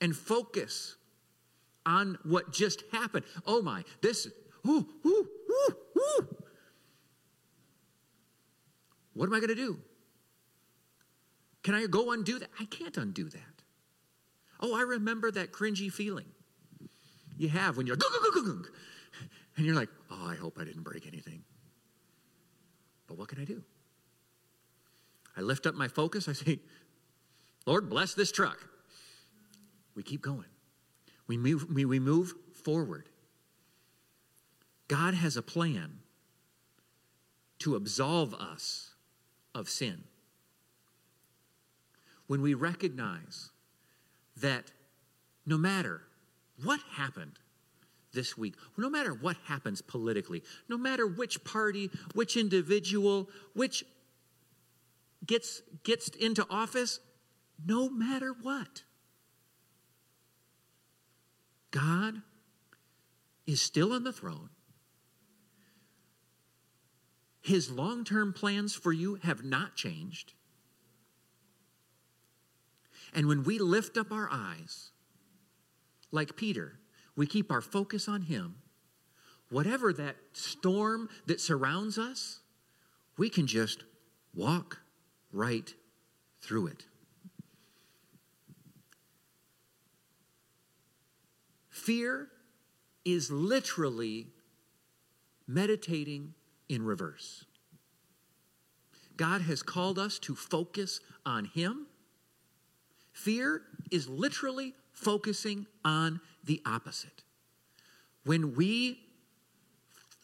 and 0.00 0.14
focus 0.14 0.96
on 1.86 2.18
what 2.22 2.52
just 2.52 2.84
happened. 2.92 3.24
Oh 3.46 3.62
my, 3.62 3.82
this, 4.02 4.28
ooh, 4.66 4.86
ooh, 5.06 5.28
ooh, 5.50 5.76
ooh. 5.98 6.28
What 9.14 9.26
am 9.26 9.34
I 9.34 9.38
going 9.38 9.48
to 9.48 9.54
do? 9.54 9.78
Can 11.62 11.74
I 11.74 11.86
go 11.86 12.12
undo 12.12 12.38
that? 12.38 12.50
I 12.60 12.66
can't 12.66 12.96
undo 12.96 13.28
that. 13.30 13.40
Oh, 14.60 14.76
I 14.76 14.82
remember 14.82 15.30
that 15.30 15.52
cringy 15.52 15.90
feeling 15.90 16.26
you 17.38 17.48
have 17.48 17.76
when 17.76 17.86
you're 17.86 17.96
like, 17.96 18.06
and 19.56 19.66
you're 19.66 19.74
like, 19.74 19.88
oh, 20.10 20.26
I 20.26 20.34
hope 20.34 20.58
I 20.60 20.64
didn't 20.64 20.82
break 20.82 21.06
anything. 21.06 21.42
But 23.06 23.16
what 23.16 23.28
can 23.28 23.40
I 23.40 23.44
do? 23.44 23.62
I 25.36 25.40
lift 25.40 25.66
up 25.66 25.74
my 25.74 25.88
focus. 25.88 26.28
I 26.28 26.32
say, 26.32 26.58
Lord, 27.64 27.88
bless 27.88 28.14
this 28.14 28.32
truck. 28.32 28.58
We 29.94 30.02
keep 30.02 30.20
going. 30.20 30.44
We 31.26 31.36
move, 31.36 31.66
we, 31.72 31.84
we 31.84 32.00
move 32.00 32.34
forward. 32.64 33.08
God 34.88 35.14
has 35.14 35.36
a 35.36 35.42
plan 35.42 36.00
to 37.60 37.76
absolve 37.76 38.34
us 38.34 38.94
of 39.54 39.68
sin. 39.68 40.04
When 42.26 42.42
we 42.42 42.54
recognize 42.54 43.50
that 44.36 44.72
no 45.46 45.56
matter 45.56 46.02
what 46.62 46.80
happened 46.92 47.38
this 48.12 48.36
week, 48.36 48.54
no 48.76 48.88
matter 48.88 49.12
what 49.12 49.36
happens 49.44 49.82
politically, 49.82 50.42
no 50.68 50.78
matter 50.78 51.06
which 51.06 51.42
party, 51.44 51.90
which 52.14 52.36
individual, 52.36 53.28
which 53.54 53.84
gets, 55.26 55.62
gets 55.84 56.08
into 56.08 56.46
office, 56.50 57.00
no 57.64 57.88
matter 57.88 58.34
what, 58.42 58.82
God 61.70 62.22
is 63.46 63.60
still 63.60 63.92
on 63.92 64.04
the 64.04 64.12
throne. 64.12 64.50
His 67.40 67.70
long 67.70 68.04
term 68.04 68.32
plans 68.32 68.74
for 68.74 68.92
you 68.92 69.18
have 69.22 69.44
not 69.44 69.74
changed. 69.74 70.34
And 73.14 73.26
when 73.26 73.42
we 73.42 73.58
lift 73.58 73.96
up 73.96 74.12
our 74.12 74.28
eyes, 74.30 74.90
like 76.10 76.36
Peter, 76.36 76.78
we 77.16 77.26
keep 77.26 77.50
our 77.50 77.60
focus 77.60 78.08
on 78.08 78.22
Him, 78.22 78.56
whatever 79.50 79.92
that 79.92 80.16
storm 80.32 81.08
that 81.26 81.40
surrounds 81.40 81.98
us, 81.98 82.40
we 83.16 83.28
can 83.28 83.46
just 83.46 83.84
walk 84.34 84.78
right 85.32 85.74
through 86.40 86.68
it. 86.68 86.86
Fear 91.68 92.28
is 93.04 93.30
literally 93.30 94.28
meditating 95.46 96.34
in 96.68 96.82
reverse. 96.82 97.44
God 99.16 99.40
has 99.42 99.62
called 99.62 99.98
us 99.98 100.18
to 100.20 100.34
focus 100.34 101.00
on 101.24 101.46
Him. 101.46 101.86
Fear 103.12 103.62
is 103.90 104.08
literally 104.08 104.74
focusing 105.02 105.66
on 105.84 106.20
the 106.44 106.60
opposite. 106.66 107.22
When 108.24 108.54
we 108.54 108.98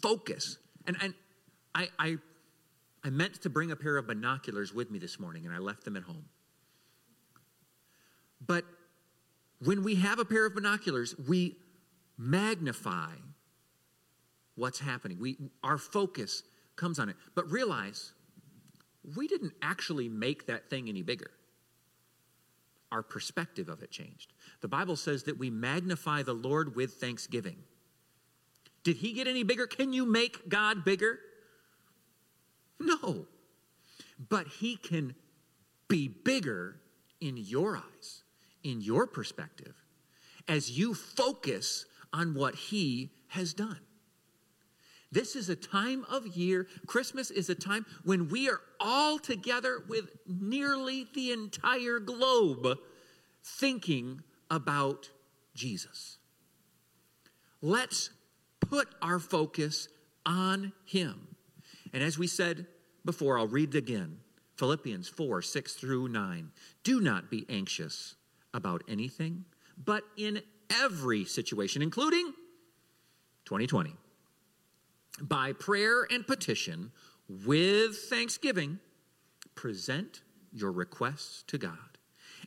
focus, 0.02 0.58
and, 0.86 0.96
and 1.00 1.14
I, 1.74 1.88
I, 1.98 2.16
I 3.02 3.10
meant 3.10 3.40
to 3.42 3.50
bring 3.50 3.70
a 3.70 3.76
pair 3.76 3.96
of 3.96 4.06
binoculars 4.06 4.74
with 4.74 4.90
me 4.90 4.98
this 4.98 5.18
morning, 5.18 5.46
and 5.46 5.54
I 5.54 5.58
left 5.58 5.84
them 5.84 5.96
at 5.96 6.02
home. 6.02 6.26
But 8.46 8.64
when 9.60 9.82
we 9.82 9.94
have 9.96 10.18
a 10.18 10.24
pair 10.24 10.44
of 10.44 10.54
binoculars, 10.54 11.14
we 11.28 11.56
magnify 12.18 13.12
what's 14.56 14.80
happening. 14.80 15.18
We, 15.18 15.36
our 15.62 15.78
focus 15.78 16.42
comes 16.76 16.98
on 16.98 17.08
it. 17.08 17.16
But 17.34 17.50
realize 17.50 18.12
we 19.16 19.28
didn't 19.28 19.54
actually 19.62 20.08
make 20.08 20.46
that 20.46 20.68
thing 20.68 20.88
any 20.88 21.02
bigger. 21.02 21.30
Our 22.92 23.02
perspective 23.02 23.68
of 23.68 23.82
it 23.82 23.90
changed. 23.90 24.33
The 24.64 24.68
Bible 24.68 24.96
says 24.96 25.24
that 25.24 25.38
we 25.38 25.50
magnify 25.50 26.22
the 26.22 26.32
Lord 26.32 26.74
with 26.74 26.94
thanksgiving. 26.94 27.58
Did 28.82 28.96
he 28.96 29.12
get 29.12 29.26
any 29.26 29.42
bigger? 29.42 29.66
Can 29.66 29.92
you 29.92 30.06
make 30.06 30.48
God 30.48 30.86
bigger? 30.86 31.18
No. 32.80 33.26
But 34.30 34.46
he 34.46 34.76
can 34.76 35.16
be 35.86 36.08
bigger 36.08 36.76
in 37.20 37.36
your 37.36 37.76
eyes, 37.76 38.22
in 38.62 38.80
your 38.80 39.06
perspective, 39.06 39.74
as 40.48 40.70
you 40.70 40.94
focus 40.94 41.84
on 42.14 42.32
what 42.32 42.54
he 42.54 43.10
has 43.28 43.52
done. 43.52 43.80
This 45.12 45.36
is 45.36 45.50
a 45.50 45.56
time 45.56 46.06
of 46.10 46.26
year, 46.26 46.68
Christmas 46.86 47.30
is 47.30 47.50
a 47.50 47.54
time 47.54 47.84
when 48.02 48.30
we 48.30 48.48
are 48.48 48.62
all 48.80 49.18
together 49.18 49.84
with 49.86 50.08
nearly 50.26 51.06
the 51.12 51.32
entire 51.32 51.98
globe 51.98 52.78
thinking 53.42 54.22
about 54.54 55.10
Jesus. 55.54 56.18
Let's 57.60 58.10
put 58.60 58.88
our 59.02 59.18
focus 59.18 59.88
on 60.24 60.72
him. 60.84 61.28
And 61.92 62.02
as 62.02 62.18
we 62.18 62.28
said 62.28 62.66
before, 63.04 63.38
I'll 63.38 63.48
read 63.48 63.74
again 63.74 64.18
Philippians 64.56 65.08
4 65.08 65.42
6 65.42 65.74
through 65.74 66.08
9. 66.08 66.52
Do 66.84 67.00
not 67.00 67.30
be 67.30 67.44
anxious 67.48 68.14
about 68.52 68.82
anything, 68.88 69.44
but 69.82 70.04
in 70.16 70.40
every 70.70 71.24
situation, 71.24 71.82
including 71.82 72.32
2020, 73.44 73.96
by 75.20 75.52
prayer 75.52 76.06
and 76.10 76.26
petition 76.26 76.92
with 77.28 77.96
thanksgiving, 78.08 78.78
present 79.56 80.22
your 80.52 80.70
requests 80.70 81.42
to 81.48 81.58
God. 81.58 81.98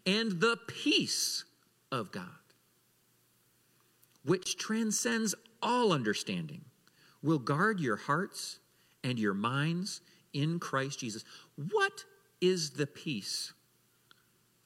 And 0.06 0.40
the 0.40 0.58
peace 0.68 1.44
of 1.92 2.12
God, 2.12 2.26
which 4.24 4.58
transcends 4.58 5.36
all 5.62 5.92
understanding, 5.92 6.66
will 7.22 7.40
guard 7.40 7.80
your 7.80 7.96
hearts 7.96 8.60
and 9.04 9.18
your 9.18 9.34
minds 9.34 10.02
in 10.34 10.60
Christ 10.60 11.00
Jesus. 11.00 11.24
What 11.56 12.04
is 12.42 12.72
the 12.72 12.88
peace 12.88 13.54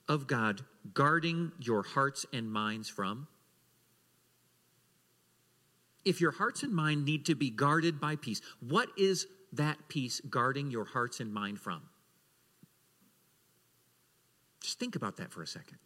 of 0.07 0.27
God 0.27 0.61
guarding 0.93 1.51
your 1.59 1.83
hearts 1.83 2.25
and 2.33 2.51
minds 2.51 2.89
from? 2.89 3.27
If 6.03 6.19
your 6.19 6.31
hearts 6.31 6.63
and 6.63 6.73
mind 6.73 7.05
need 7.05 7.25
to 7.27 7.35
be 7.35 7.49
guarded 7.49 8.01
by 8.01 8.15
peace, 8.15 8.41
what 8.59 8.89
is 8.97 9.27
that 9.53 9.77
peace 9.87 10.19
guarding 10.29 10.71
your 10.71 10.85
hearts 10.85 11.19
and 11.19 11.33
mind 11.33 11.59
from? 11.59 11.83
Just 14.61 14.79
think 14.79 14.95
about 14.95 15.17
that 15.17 15.31
for 15.31 15.43
a 15.43 15.47
second. 15.47 15.77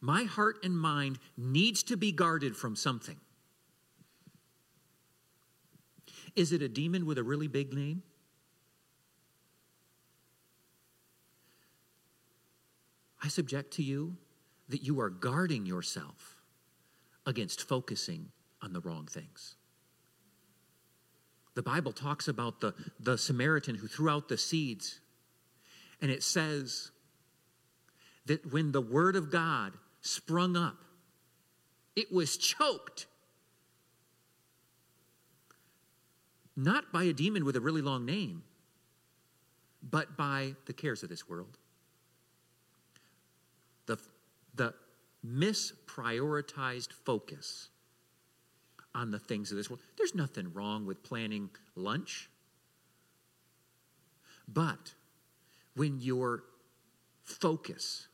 My 0.00 0.24
heart 0.24 0.58
and 0.62 0.78
mind 0.78 1.18
needs 1.36 1.82
to 1.84 1.96
be 1.96 2.12
guarded 2.12 2.56
from 2.56 2.76
something. 2.76 3.16
Is 6.36 6.52
it 6.52 6.62
a 6.62 6.68
demon 6.68 7.04
with 7.04 7.18
a 7.18 7.22
really 7.24 7.48
big 7.48 7.72
name? 7.72 8.02
I 13.22 13.28
subject 13.28 13.72
to 13.74 13.82
you 13.82 14.16
that 14.68 14.82
you 14.82 15.00
are 15.00 15.10
guarding 15.10 15.66
yourself 15.66 16.36
against 17.26 17.66
focusing 17.66 18.30
on 18.62 18.72
the 18.72 18.80
wrong 18.80 19.06
things. 19.06 19.56
The 21.54 21.62
Bible 21.62 21.92
talks 21.92 22.28
about 22.28 22.60
the, 22.60 22.72
the 23.00 23.18
Samaritan 23.18 23.74
who 23.74 23.88
threw 23.88 24.08
out 24.08 24.28
the 24.28 24.38
seeds, 24.38 25.00
and 26.00 26.08
it 26.08 26.22
says 26.22 26.92
that 28.26 28.52
when 28.52 28.70
the 28.70 28.80
Word 28.80 29.16
of 29.16 29.32
God 29.32 29.72
sprung 30.00 30.56
up, 30.56 30.76
it 31.96 32.12
was 32.12 32.36
choked. 32.36 33.06
Not 36.56 36.92
by 36.92 37.04
a 37.04 37.12
demon 37.12 37.44
with 37.44 37.56
a 37.56 37.60
really 37.60 37.82
long 37.82 38.04
name, 38.04 38.42
but 39.82 40.16
by 40.16 40.54
the 40.66 40.72
cares 40.72 41.02
of 41.02 41.08
this 41.08 41.28
world. 41.28 41.56
The, 43.86 43.98
the 44.54 44.74
misprioritized 45.24 46.92
focus 46.92 47.68
on 48.94 49.10
the 49.10 49.18
things 49.18 49.50
of 49.50 49.56
this 49.56 49.70
world. 49.70 49.80
There's 49.96 50.14
nothing 50.14 50.52
wrong 50.52 50.86
with 50.86 51.02
planning 51.02 51.50
lunch. 51.76 52.28
But 54.46 54.94
when 55.74 56.00
your 56.00 56.42
focus, 57.22 58.08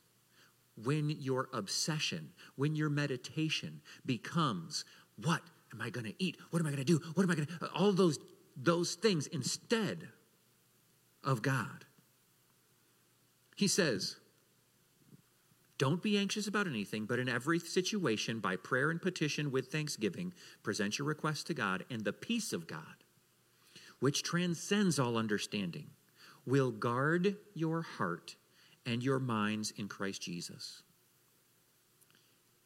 when 0.83 1.11
your 1.11 1.49
obsession, 1.53 2.31
when 2.57 2.75
your 2.75 2.91
meditation 2.91 3.81
becomes, 4.05 4.85
what 5.23 5.43
am 5.73 5.81
I 5.81 5.91
going 5.91 6.07
to 6.07 6.15
eat? 6.23 6.37
What 6.51 6.61
am 6.61 6.67
I 6.67 6.71
going 6.71 6.85
to 6.85 6.85
do? 6.85 7.01
What 7.15 7.23
am 7.23 7.31
I 7.31 7.35
going 7.35 7.47
to 7.47 7.71
all 7.75 7.93
those 7.93 8.19
those 8.57 8.95
things 8.95 9.27
instead 9.27 10.09
of 11.23 11.43
God. 11.43 11.87
He 13.57 13.69
says, 13.69 14.17
Don't 15.79 16.03
be 16.03 16.19
anxious 16.19 16.47
about 16.47 16.67
anything, 16.67 17.07
but 17.07 17.19
in 17.19 17.29
every 17.29 17.59
situation, 17.59 18.41
by 18.41 18.57
prayer 18.57 18.91
and 18.91 19.01
petition 19.01 19.51
with 19.51 19.73
thanksgiving, 19.73 20.35
present 20.63 20.99
your 20.99 21.09
requests 21.09 21.45
to 21.45 21.55
God, 21.55 21.85
and 21.91 22.05
the 22.05 22.13
peace 22.13 22.53
of 22.53 22.67
God, 22.67 23.05
which 24.01 24.23
transcends 24.23 24.99
all 24.99 25.17
understanding, 25.17 25.91
will 26.47 26.71
guard 26.71 27.37
your 27.55 27.83
heart 27.83 28.37
and 28.87 29.03
your 29.03 29.19
minds 29.19 29.73
in 29.77 29.89
Christ 29.89 30.23
Jesus. 30.23 30.83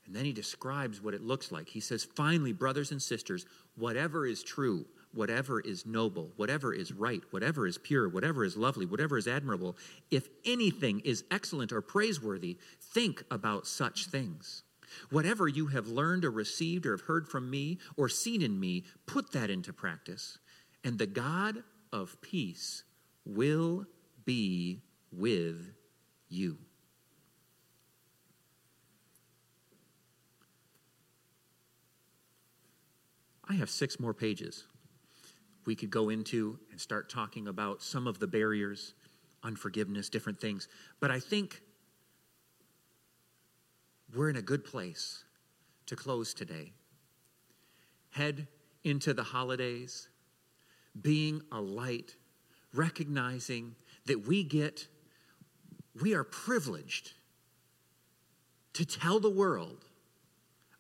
And 0.06 0.16
then 0.16 0.24
he 0.24 0.32
describes 0.32 1.02
what 1.02 1.14
it 1.14 1.22
looks 1.22 1.52
like. 1.52 1.68
He 1.68 1.80
says, 1.80 2.02
Finally, 2.02 2.52
brothers 2.54 2.90
and 2.90 3.00
sisters, 3.00 3.44
whatever 3.76 4.26
is 4.26 4.42
true, 4.42 4.86
whatever 5.12 5.60
is 5.60 5.84
noble, 5.84 6.32
whatever 6.36 6.72
is 6.72 6.92
right, 6.92 7.22
whatever 7.30 7.66
is 7.66 7.76
pure, 7.76 8.08
whatever 8.08 8.42
is 8.42 8.56
lovely, 8.56 8.86
whatever 8.86 9.18
is 9.18 9.28
admirable, 9.28 9.76
if 10.10 10.28
anything 10.46 11.00
is 11.00 11.24
excellent 11.30 11.72
or 11.72 11.82
praiseworthy, 11.82 12.56
think 12.80 13.22
about 13.30 13.66
such 13.66 14.06
things. 14.06 14.62
Whatever 15.10 15.46
you 15.46 15.66
have 15.66 15.88
learned 15.88 16.24
or 16.24 16.30
received 16.30 16.86
or 16.86 16.92
have 16.92 17.06
heard 17.06 17.28
from 17.28 17.50
me 17.50 17.78
or 17.96 18.08
seen 18.08 18.40
in 18.40 18.58
me, 18.58 18.84
put 19.06 19.32
that 19.32 19.50
into 19.50 19.74
practice. 19.74 20.38
And 20.82 20.98
the 20.98 21.06
God 21.06 21.62
of 21.92 22.20
peace 22.22 22.84
will 23.26 23.86
be 24.24 24.80
with 25.12 25.74
you. 26.28 26.58
I 33.48 33.54
have 33.54 33.70
six 33.70 33.98
more 33.98 34.12
pages 34.12 34.64
we 35.68 35.76
could 35.76 35.90
go 35.90 36.08
into 36.08 36.58
and 36.70 36.80
start 36.80 37.10
talking 37.10 37.46
about 37.46 37.82
some 37.82 38.06
of 38.06 38.18
the 38.18 38.26
barriers, 38.26 38.94
unforgiveness, 39.44 40.08
different 40.08 40.40
things. 40.40 40.66
But 40.98 41.10
I 41.10 41.20
think 41.20 41.60
we're 44.14 44.30
in 44.30 44.36
a 44.36 44.42
good 44.42 44.64
place 44.64 45.24
to 45.84 45.94
close 45.94 46.32
today. 46.32 46.72
Head 48.12 48.46
into 48.82 49.12
the 49.12 49.22
holidays, 49.22 50.08
being 50.98 51.42
a 51.52 51.60
light, 51.60 52.16
recognizing 52.72 53.74
that 54.06 54.26
we 54.26 54.44
get, 54.44 54.88
we 56.00 56.14
are 56.14 56.24
privileged 56.24 57.12
to 58.74 58.84
tell 58.84 59.20
the 59.20 59.30
world 59.30 59.84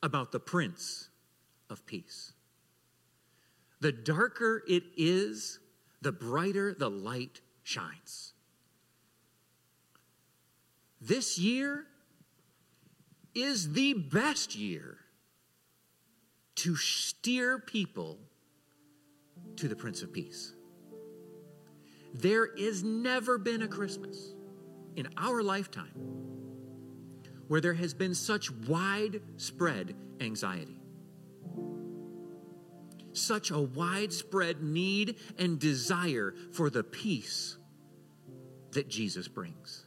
about 0.02 0.32
the 0.32 0.40
Prince 0.40 1.08
of 1.68 1.84
Peace. 1.86 2.32
The 3.80 3.92
darker 3.92 4.62
it 4.68 4.84
is, 4.96 5.58
the 6.00 6.12
brighter 6.12 6.74
the 6.74 6.90
light 6.90 7.40
shines. 7.62 8.32
This 11.00 11.38
year 11.38 11.86
is 13.34 13.72
the 13.72 13.94
best 13.94 14.56
year 14.56 14.98
to 16.56 16.74
steer 16.76 17.58
people 17.58 18.18
to 19.56 19.68
the 19.68 19.76
Prince 19.76 20.02
of 20.02 20.12
Peace. 20.12 20.54
There 22.14 22.48
has 22.58 22.82
never 22.82 23.38
been 23.38 23.62
a 23.62 23.68
Christmas 23.68 24.34
in 24.98 25.08
our 25.16 25.42
lifetime 25.42 25.92
where 27.46 27.60
there 27.60 27.74
has 27.74 27.94
been 27.94 28.14
such 28.14 28.50
widespread 28.50 29.94
anxiety 30.20 30.78
such 33.18 33.50
a 33.50 33.60
widespread 33.60 34.62
need 34.62 35.16
and 35.38 35.58
desire 35.58 36.34
for 36.52 36.70
the 36.70 36.82
peace 36.82 37.56
that 38.72 38.88
Jesus 38.88 39.28
brings. 39.28 39.86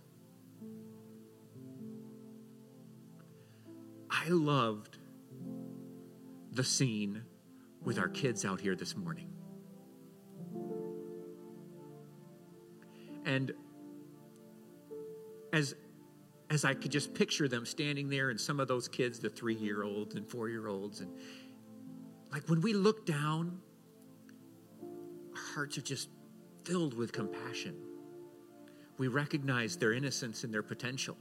I 4.10 4.28
loved 4.28 4.98
the 6.52 6.64
scene 6.64 7.24
with 7.84 7.98
our 7.98 8.10
kids 8.10 8.46
out 8.46 8.60
here 8.60 8.76
this 8.76 8.96
morning. 8.96 9.30
And 13.26 13.54
as 15.54 15.76
as 16.50 16.66
I 16.66 16.74
could 16.74 16.92
just 16.92 17.14
picture 17.14 17.48
them 17.48 17.66
standing 17.66 18.10
there 18.10 18.30
and 18.30 18.40
some 18.40 18.60
of 18.60 18.68
those 18.68 18.90
kids, 18.90 19.20
the 19.20 19.30
three 19.30 19.56
year 19.56 19.84
olds 19.84 20.16
and 20.16 20.28
four 20.28 20.50
year 20.50 20.68
olds, 20.68 21.00
and 21.00 21.10
like 22.32 22.50
when 22.50 22.62
we 22.62 22.74
look 22.74 23.06
down, 23.06 23.60
our 24.82 25.54
hearts 25.54 25.78
are 25.78 25.82
just 25.82 26.10
filled 26.66 26.94
with 26.94 27.12
compassion. 27.14 27.76
We 28.98 29.08
recognize 29.08 29.78
their 29.78 29.94
innocence 29.94 30.44
and 30.44 30.54
their 30.54 30.64
potential. 30.64 31.18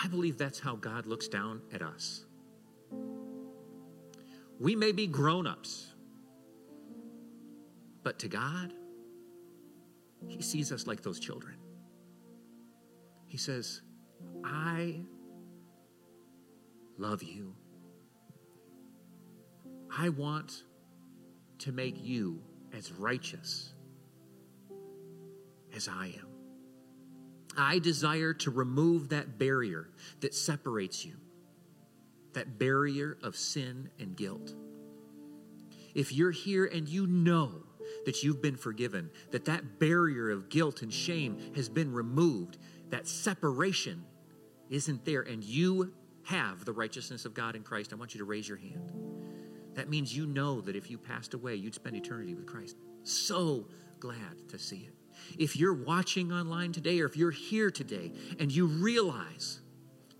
I 0.00 0.08
believe 0.08 0.38
that's 0.38 0.60
how 0.60 0.76
God 0.76 1.06
looks 1.06 1.26
down 1.26 1.62
at 1.72 1.82
us. 1.82 2.24
We 4.60 4.76
may 4.76 4.92
be 4.92 5.06
grown 5.06 5.46
ups, 5.46 5.92
but 8.02 8.18
to 8.20 8.28
God, 8.28 8.72
He 10.28 10.42
sees 10.42 10.72
us 10.72 10.86
like 10.86 11.02
those 11.02 11.20
children. 11.20 11.56
He 13.26 13.36
says, 13.38 13.82
I 14.44 15.00
love 16.98 17.22
you. 17.22 17.54
I 19.96 20.10
want 20.10 20.62
to 21.58 21.72
make 21.72 21.96
you 21.98 22.42
as 22.72 22.92
righteous 22.92 23.72
as 25.74 25.88
I 25.88 26.06
am. 26.18 26.28
I 27.56 27.78
desire 27.78 28.34
to 28.34 28.50
remove 28.50 29.10
that 29.10 29.38
barrier 29.38 29.88
that 30.20 30.34
separates 30.34 31.04
you, 31.04 31.16
that 32.34 32.58
barrier 32.58 33.16
of 33.22 33.36
sin 33.36 33.90
and 33.98 34.16
guilt. 34.16 34.54
If 35.94 36.12
you're 36.12 36.30
here 36.30 36.66
and 36.66 36.86
you 36.88 37.06
know 37.06 37.65
that 38.06 38.22
you've 38.22 38.40
been 38.40 38.56
forgiven, 38.56 39.10
that 39.32 39.44
that 39.44 39.78
barrier 39.78 40.30
of 40.30 40.48
guilt 40.48 40.80
and 40.80 40.92
shame 40.92 41.36
has 41.54 41.68
been 41.68 41.92
removed, 41.92 42.56
that 42.88 43.06
separation 43.06 44.04
isn't 44.70 45.04
there, 45.04 45.22
and 45.22 45.44
you 45.44 45.92
have 46.22 46.64
the 46.64 46.72
righteousness 46.72 47.24
of 47.24 47.34
God 47.34 47.54
in 47.56 47.62
Christ, 47.62 47.92
I 47.92 47.96
want 47.96 48.14
you 48.14 48.18
to 48.18 48.24
raise 48.24 48.48
your 48.48 48.58
hand. 48.58 48.92
That 49.74 49.90
means 49.90 50.16
you 50.16 50.24
know 50.24 50.60
that 50.62 50.76
if 50.76 50.88
you 50.88 50.98
passed 50.98 51.34
away, 51.34 51.56
you'd 51.56 51.74
spend 51.74 51.96
eternity 51.96 52.34
with 52.34 52.46
Christ. 52.46 52.76
So 53.02 53.68
glad 54.00 54.48
to 54.48 54.58
see 54.58 54.88
it. 54.88 54.94
If 55.38 55.56
you're 55.56 55.74
watching 55.74 56.32
online 56.32 56.72
today 56.72 57.00
or 57.00 57.06
if 57.06 57.16
you're 57.16 57.30
here 57.30 57.70
today 57.70 58.12
and 58.38 58.52
you 58.52 58.66
realize, 58.66 59.60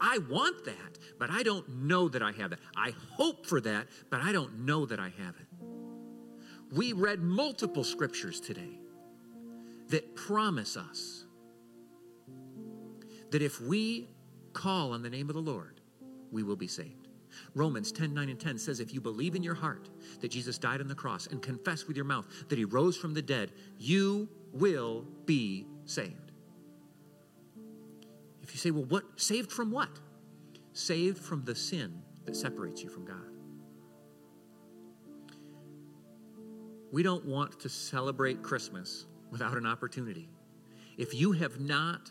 I 0.01 0.18
want 0.28 0.64
that, 0.64 0.99
but 1.18 1.30
I 1.30 1.43
don't 1.43 1.68
know 1.82 2.09
that 2.09 2.22
I 2.22 2.32
have 2.32 2.53
it. 2.53 2.59
I 2.76 2.95
hope 3.12 3.47
for 3.47 3.61
that, 3.62 3.87
but 4.11 4.20
I 4.20 4.32
don't 4.32 4.61
know 4.61 4.87
that 4.87 4.99
I 4.99 5.12
have 5.18 5.34
it. 5.41 5.75
We 6.72 6.92
read 6.92 7.22
multiple 7.22 7.84
scriptures 7.84 8.40
today 8.40 8.78
that 9.88 10.16
promise 10.16 10.76
us 10.76 11.24
that 13.30 13.42
if 13.42 13.60
we 13.60 14.08
call 14.52 14.92
on 14.92 15.02
the 15.02 15.10
name 15.10 15.28
of 15.28 15.34
the 15.34 15.42
Lord, 15.42 15.80
we 16.32 16.42
will 16.42 16.56
be 16.56 16.66
saved. 16.66 17.08
Romans 17.54 17.92
10 17.92 18.14
9 18.14 18.28
and 18.28 18.40
10 18.40 18.58
says, 18.58 18.80
If 18.80 18.94
you 18.94 19.00
believe 19.00 19.34
in 19.34 19.42
your 19.42 19.54
heart 19.54 19.90
that 20.20 20.30
Jesus 20.30 20.58
died 20.58 20.80
on 20.80 20.88
the 20.88 20.94
cross 20.94 21.26
and 21.26 21.42
confess 21.42 21.86
with 21.86 21.96
your 21.96 22.06
mouth 22.06 22.26
that 22.48 22.58
he 22.58 22.64
rose 22.64 22.96
from 22.96 23.14
the 23.14 23.22
dead, 23.22 23.52
you 23.78 24.28
will 24.52 25.06
be 25.26 25.66
saved. 25.84 26.32
If 28.42 28.52
you 28.52 28.58
say, 28.58 28.70
Well, 28.70 28.84
what? 28.84 29.04
Saved 29.20 29.52
from 29.52 29.70
what? 29.70 29.90
Saved 30.72 31.18
from 31.18 31.44
the 31.44 31.54
sin 31.54 32.02
that 32.24 32.36
separates 32.36 32.82
you 32.82 32.88
from 32.88 33.04
God. 33.04 33.36
We 36.93 37.03
don't 37.03 37.24
want 37.24 37.61
to 37.61 37.68
celebrate 37.68 38.43
Christmas 38.43 39.07
without 39.30 39.57
an 39.57 39.66
opportunity. 39.66 40.28
If 40.97 41.14
you 41.14 41.32
have 41.32 41.61
not 41.61 42.11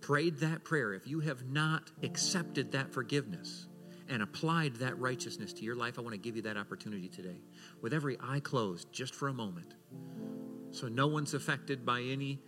prayed 0.00 0.38
that 0.38 0.64
prayer, 0.64 0.94
if 0.94 1.06
you 1.06 1.20
have 1.20 1.46
not 1.46 1.90
accepted 2.02 2.72
that 2.72 2.92
forgiveness 2.92 3.66
and 4.08 4.22
applied 4.22 4.76
that 4.76 4.98
righteousness 4.98 5.52
to 5.54 5.64
your 5.64 5.76
life, 5.76 5.98
I 5.98 6.02
want 6.02 6.12
to 6.12 6.18
give 6.18 6.36
you 6.36 6.42
that 6.42 6.56
opportunity 6.56 7.08
today. 7.08 7.40
With 7.80 7.94
every 7.94 8.18
eye 8.20 8.40
closed, 8.40 8.92
just 8.92 9.14
for 9.14 9.28
a 9.28 9.32
moment. 9.32 9.74
So 10.72 10.88
no 10.88 11.06
one's 11.06 11.34
affected 11.34 11.86
by 11.86 12.00
any 12.00 12.40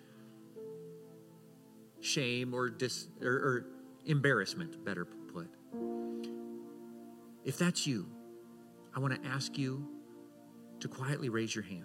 shame 2.00 2.54
or, 2.54 2.68
dis, 2.68 3.06
or, 3.22 3.28
or 3.28 3.66
embarrassment, 4.04 4.84
better 4.84 5.04
put. 5.04 5.48
If 7.44 7.58
that's 7.58 7.86
you, 7.86 8.06
I 8.94 8.98
want 8.98 9.22
to 9.22 9.28
ask 9.28 9.56
you 9.56 9.88
to 10.86 10.94
quietly 10.94 11.28
raise 11.28 11.54
your 11.54 11.64
hand 11.64 11.84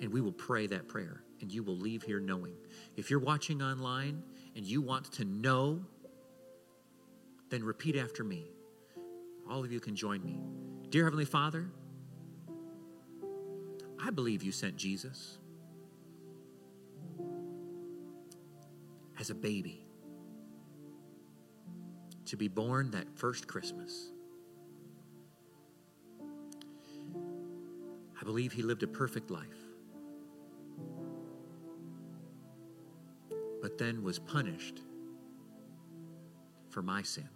and 0.00 0.12
we 0.12 0.20
will 0.20 0.32
pray 0.32 0.66
that 0.66 0.88
prayer 0.88 1.22
and 1.40 1.50
you 1.50 1.62
will 1.62 1.76
leave 1.76 2.02
here 2.02 2.20
knowing. 2.20 2.54
If 2.96 3.10
you're 3.10 3.20
watching 3.20 3.62
online 3.62 4.22
and 4.56 4.64
you 4.64 4.80
want 4.80 5.12
to 5.12 5.24
know, 5.24 5.80
then 7.50 7.64
repeat 7.64 7.96
after 7.96 8.24
me. 8.24 8.46
All 9.50 9.64
of 9.64 9.72
you 9.72 9.80
can 9.80 9.96
join 9.96 10.24
me. 10.24 10.40
Dear 10.90 11.04
Heavenly 11.04 11.24
Father, 11.24 11.70
I 14.04 14.10
believe 14.10 14.42
you 14.42 14.52
sent 14.52 14.76
Jesus. 14.76 15.38
as 19.22 19.30
a 19.30 19.34
baby, 19.36 19.86
to 22.24 22.36
be 22.36 22.48
born 22.48 22.90
that 22.90 23.06
first 23.14 23.46
Christmas. 23.46 24.10
I 28.22 28.24
believe 28.24 28.52
he 28.52 28.62
lived 28.62 28.84
a 28.84 28.86
perfect 28.86 29.32
life, 29.32 29.48
but 33.60 33.78
then 33.78 34.04
was 34.04 34.20
punished 34.20 34.78
for 36.70 36.82
my 36.82 37.02
sin. 37.02 37.28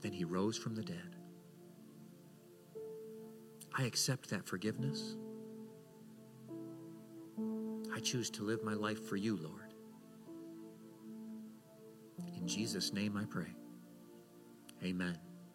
Then 0.00 0.10
he 0.10 0.24
rose 0.24 0.58
from 0.58 0.74
the 0.74 0.82
dead. 0.82 1.14
I 3.78 3.84
accept 3.84 4.28
that 4.30 4.44
forgiveness. 4.44 5.14
I 7.94 8.00
choose 8.00 8.28
to 8.30 8.42
live 8.42 8.64
my 8.64 8.74
life 8.74 9.04
for 9.08 9.14
you, 9.14 9.36
Lord. 9.36 9.72
In 12.36 12.48
Jesus' 12.48 12.92
name 12.92 13.16
I 13.16 13.24
pray. 13.24 13.54
Amen. 14.82 15.16